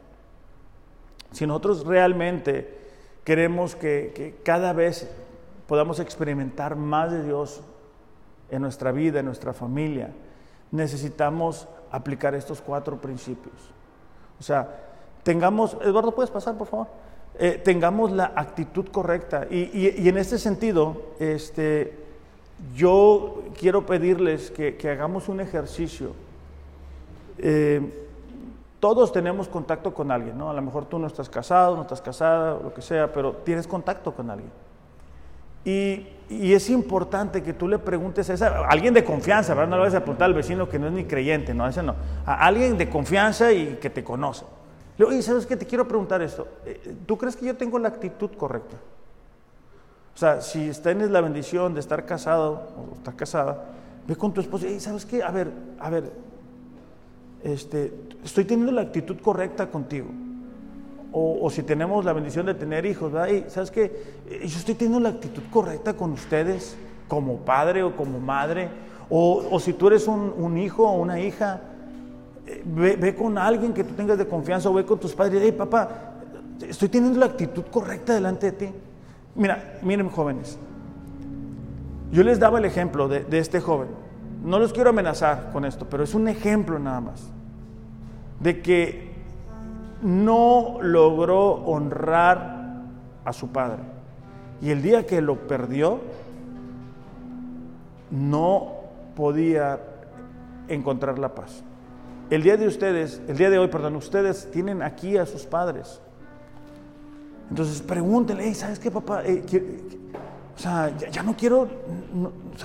[1.31, 2.77] si nosotros realmente
[3.23, 5.09] queremos que, que cada vez
[5.67, 7.61] podamos experimentar más de Dios
[8.49, 10.11] en nuestra vida, en nuestra familia,
[10.71, 13.55] necesitamos aplicar estos cuatro principios.
[14.39, 14.69] O sea,
[15.23, 16.87] tengamos, Eduardo, ¿puedes pasar, por favor?
[17.39, 19.47] Eh, tengamos la actitud correcta.
[19.49, 21.93] Y, en este sentido, este,
[22.75, 26.11] yo quiero pedirles que, hagamos un ejercicio.
[27.37, 28.05] Eh,
[28.79, 30.49] todos tenemos contacto con alguien, ¿no?
[30.49, 33.67] A lo mejor tú no estás casado, no estás casada, lo que sea, pero tienes
[33.67, 34.51] contacto con alguien.
[35.65, 39.69] Y, es importante que tú le preguntes a, esa, alguien de confianza, ¿verdad?
[39.69, 41.95] No le vas a preguntar al vecino que no es ni creyente, no, ese no.
[42.25, 44.43] A alguien de confianza y que te conoce.
[44.97, 45.55] Le digo, oye, ¿sabes qué?
[45.55, 46.47] Te quiero preguntar esto.
[46.65, 48.75] Eh, ¿Tú crees que yo tengo la actitud correcta?
[50.13, 53.63] O sea, si tienes la bendición de estar casado o estar casada,
[54.07, 55.23] ve con tu esposa y ¿sabes qué?
[55.23, 56.11] A ver, a ver,
[57.43, 60.07] este, estoy teniendo la actitud correcta contigo.
[61.19, 63.47] O, si tenemos la bendición de tener hijos, ¿verdad?
[63.47, 63.85] ¿sabes qué?
[64.29, 66.77] Eh, yo estoy teniendo la actitud correcta con ustedes,
[67.07, 68.69] como padre o como madre.
[69.09, 71.61] O, si tú eres un, hijo o una hija,
[72.65, 76.17] ve, con alguien que tú tengas de confianza o ve con tus padres, hey papá,
[76.67, 78.69] estoy teniendo la actitud correcta delante de ti.
[79.33, 80.59] Mira, miren jóvenes,
[82.11, 84.06] yo les daba el ejemplo de este joven.
[84.43, 87.29] No los quiero amenazar con esto, pero es un ejemplo nada más.
[88.39, 89.11] De que
[90.01, 92.81] no logró honrar
[93.25, 93.79] a su padre.
[94.61, 95.99] Y el día que lo perdió,
[98.11, 98.75] no
[99.15, 99.79] podía
[100.67, 101.63] encontrar la paz.
[102.29, 106.01] El día de ustedes, el día de hoy, perdón, ustedes tienen aquí a sus padres.
[107.49, 109.23] Entonces pregúntenle, ¿sabes qué, papá?
[109.25, 109.43] Eh,
[110.57, 111.67] o sea, ya, no quiero,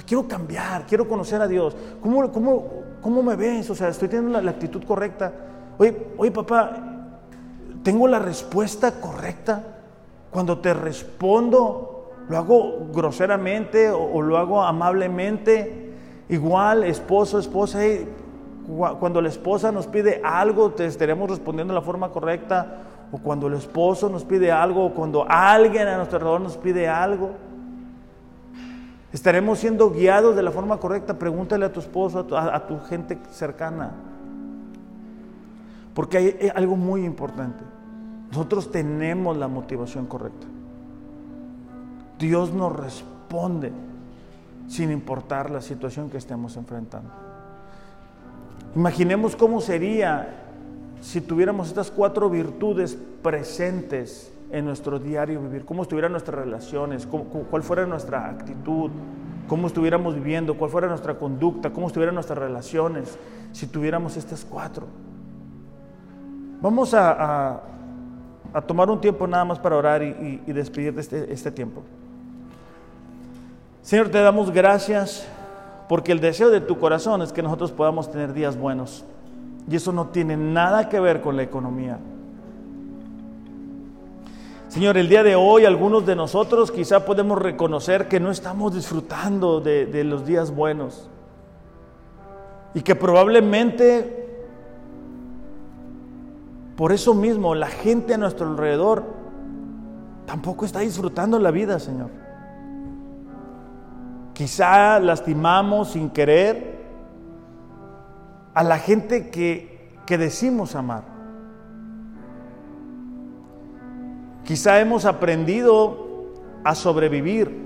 [0.06, 1.76] quiero cambiar, quiero conocer a Dios.
[2.00, 2.70] ¿Cómo, cómo,
[3.02, 3.68] cómo me ves?
[3.68, 5.30] O sea, estoy teniendo la, actitud correcta.
[5.76, 6.72] Oye, oye, papá,
[7.82, 9.62] ¿tengo la respuesta correcta?
[10.30, 15.92] Cuando te respondo, ¿lo hago groseramente o, lo hago amablemente?
[16.30, 17.80] Igual, esposo, esposa,
[19.00, 22.84] cuando la esposa nos pide algo, te estaremos respondiendo de la forma correcta.
[23.12, 26.88] O cuando el esposo nos pide algo, o cuando alguien a nuestro alrededor nos pide
[26.88, 27.51] algo.
[29.12, 31.18] Estaremos siendo guiados de la forma correcta.
[31.18, 33.90] Pregúntale a tu esposo, a tu, gente cercana.
[35.94, 37.62] Porque hay algo muy importante.
[38.30, 40.46] Nosotros tenemos la motivación correcta.
[42.18, 43.72] Dios nos responde
[44.68, 47.10] sin importar la situación que estemos enfrentando.
[48.74, 50.42] Imaginemos cómo sería
[51.02, 57.62] si tuviéramos estas cuatro virtudes presentes en nuestro diario vivir, cómo estuvieran nuestras relaciones, cuál
[57.62, 58.90] fuera nuestra actitud,
[59.48, 63.18] cómo estuviéramos viviendo, cuál fuera nuestra conducta, cómo estuvieran nuestras relaciones,
[63.52, 64.86] si tuviéramos estas cuatro.
[66.60, 67.62] Vamos a,
[68.66, 71.82] tomar un tiempo nada más para orar y, despedir de este, este tiempo.
[73.80, 75.26] Señor, te damos gracias
[75.88, 79.04] porque el deseo de tu corazón es que nosotros podamos tener días buenos.
[79.68, 81.98] Y eso no tiene nada que ver con la economía.
[84.72, 89.60] Señor, el día de hoy algunos de nosotros quizá podemos reconocer que no estamos disfrutando
[89.60, 91.10] de, los días buenos
[92.72, 94.40] y que probablemente
[96.74, 99.04] por eso mismo la gente a nuestro alrededor
[100.24, 102.08] tampoco está disfrutando la vida, Señor.
[104.32, 106.80] Quizá lastimamos sin querer
[108.54, 111.11] a la gente que, que decimos amar.
[114.44, 116.32] Quizá hemos aprendido
[116.64, 117.62] a sobrevivir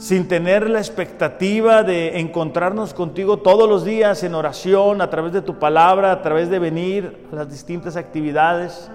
[0.00, 5.42] sin tener la expectativa de encontrarnos contigo todos los días en oración, a través de
[5.42, 8.90] tu palabra, a través de venir a las distintas actividades.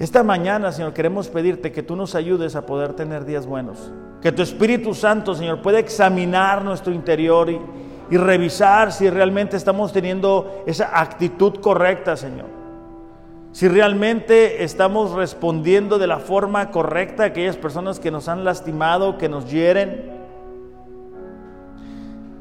[0.00, 3.92] Esta mañana, Señor, queremos pedirte que tú nos ayudes a poder tener días buenos.
[4.20, 7.60] Que tu Espíritu Santo, Señor, pueda examinar nuestro interior y,
[8.10, 12.55] revisar si realmente estamos teniendo esa actitud correcta, Señor.
[13.56, 19.16] Si realmente estamos respondiendo de la forma correcta a aquellas personas que nos han lastimado,
[19.16, 20.10] que nos hieren.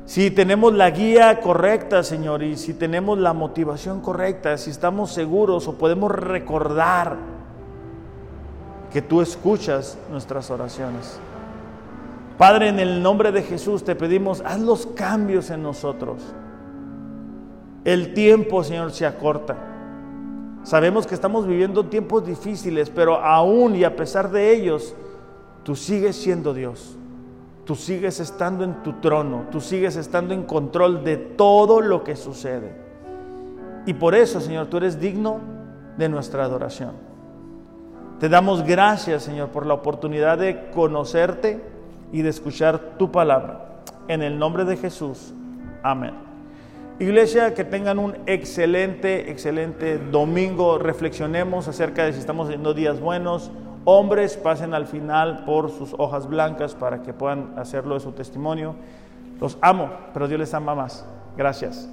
[0.04, 5.70] Si tenemos la guía correcta, Señor, y si tenemos la motivación correcta, si estamos seguros
[5.70, 7.16] o podemos recordar
[8.92, 11.18] que tú escuchas nuestras oraciones.
[12.38, 16.18] Padre, en el nombre de Jesús te pedimos, haz los cambios en nosotros.
[17.86, 19.75] El tiempo, Señor, se acorta.
[20.66, 24.96] Sabemos que estamos viviendo tiempos difíciles, pero aún y a pesar de ellos,
[25.64, 26.98] tú sigues siendo Dios.
[27.66, 32.16] tú sigues estando en tu trono, tú sigues estando en control de todo lo que
[32.16, 32.76] sucede.
[33.88, 35.40] Y por eso, Señor, tú eres digno
[35.98, 36.92] de nuestra adoración.
[38.20, 41.60] Te damos gracias, Señor, por la oportunidad de conocerte
[42.12, 43.82] y de escuchar tu palabra.
[44.08, 45.34] En el nombre de Jesús.
[45.82, 46.35] Amén.
[46.98, 50.78] Iglesia, que tengan un excelente, excelente domingo.
[50.78, 53.52] Reflexionemos acerca de si estamos teniendo días buenos.
[53.84, 58.76] Hombres, pasen al final por sus hojas blancas para que puedan hacerlo de su testimonio.
[59.42, 61.06] Los amo, pero Dios les ama más.
[61.36, 61.90] Gracias.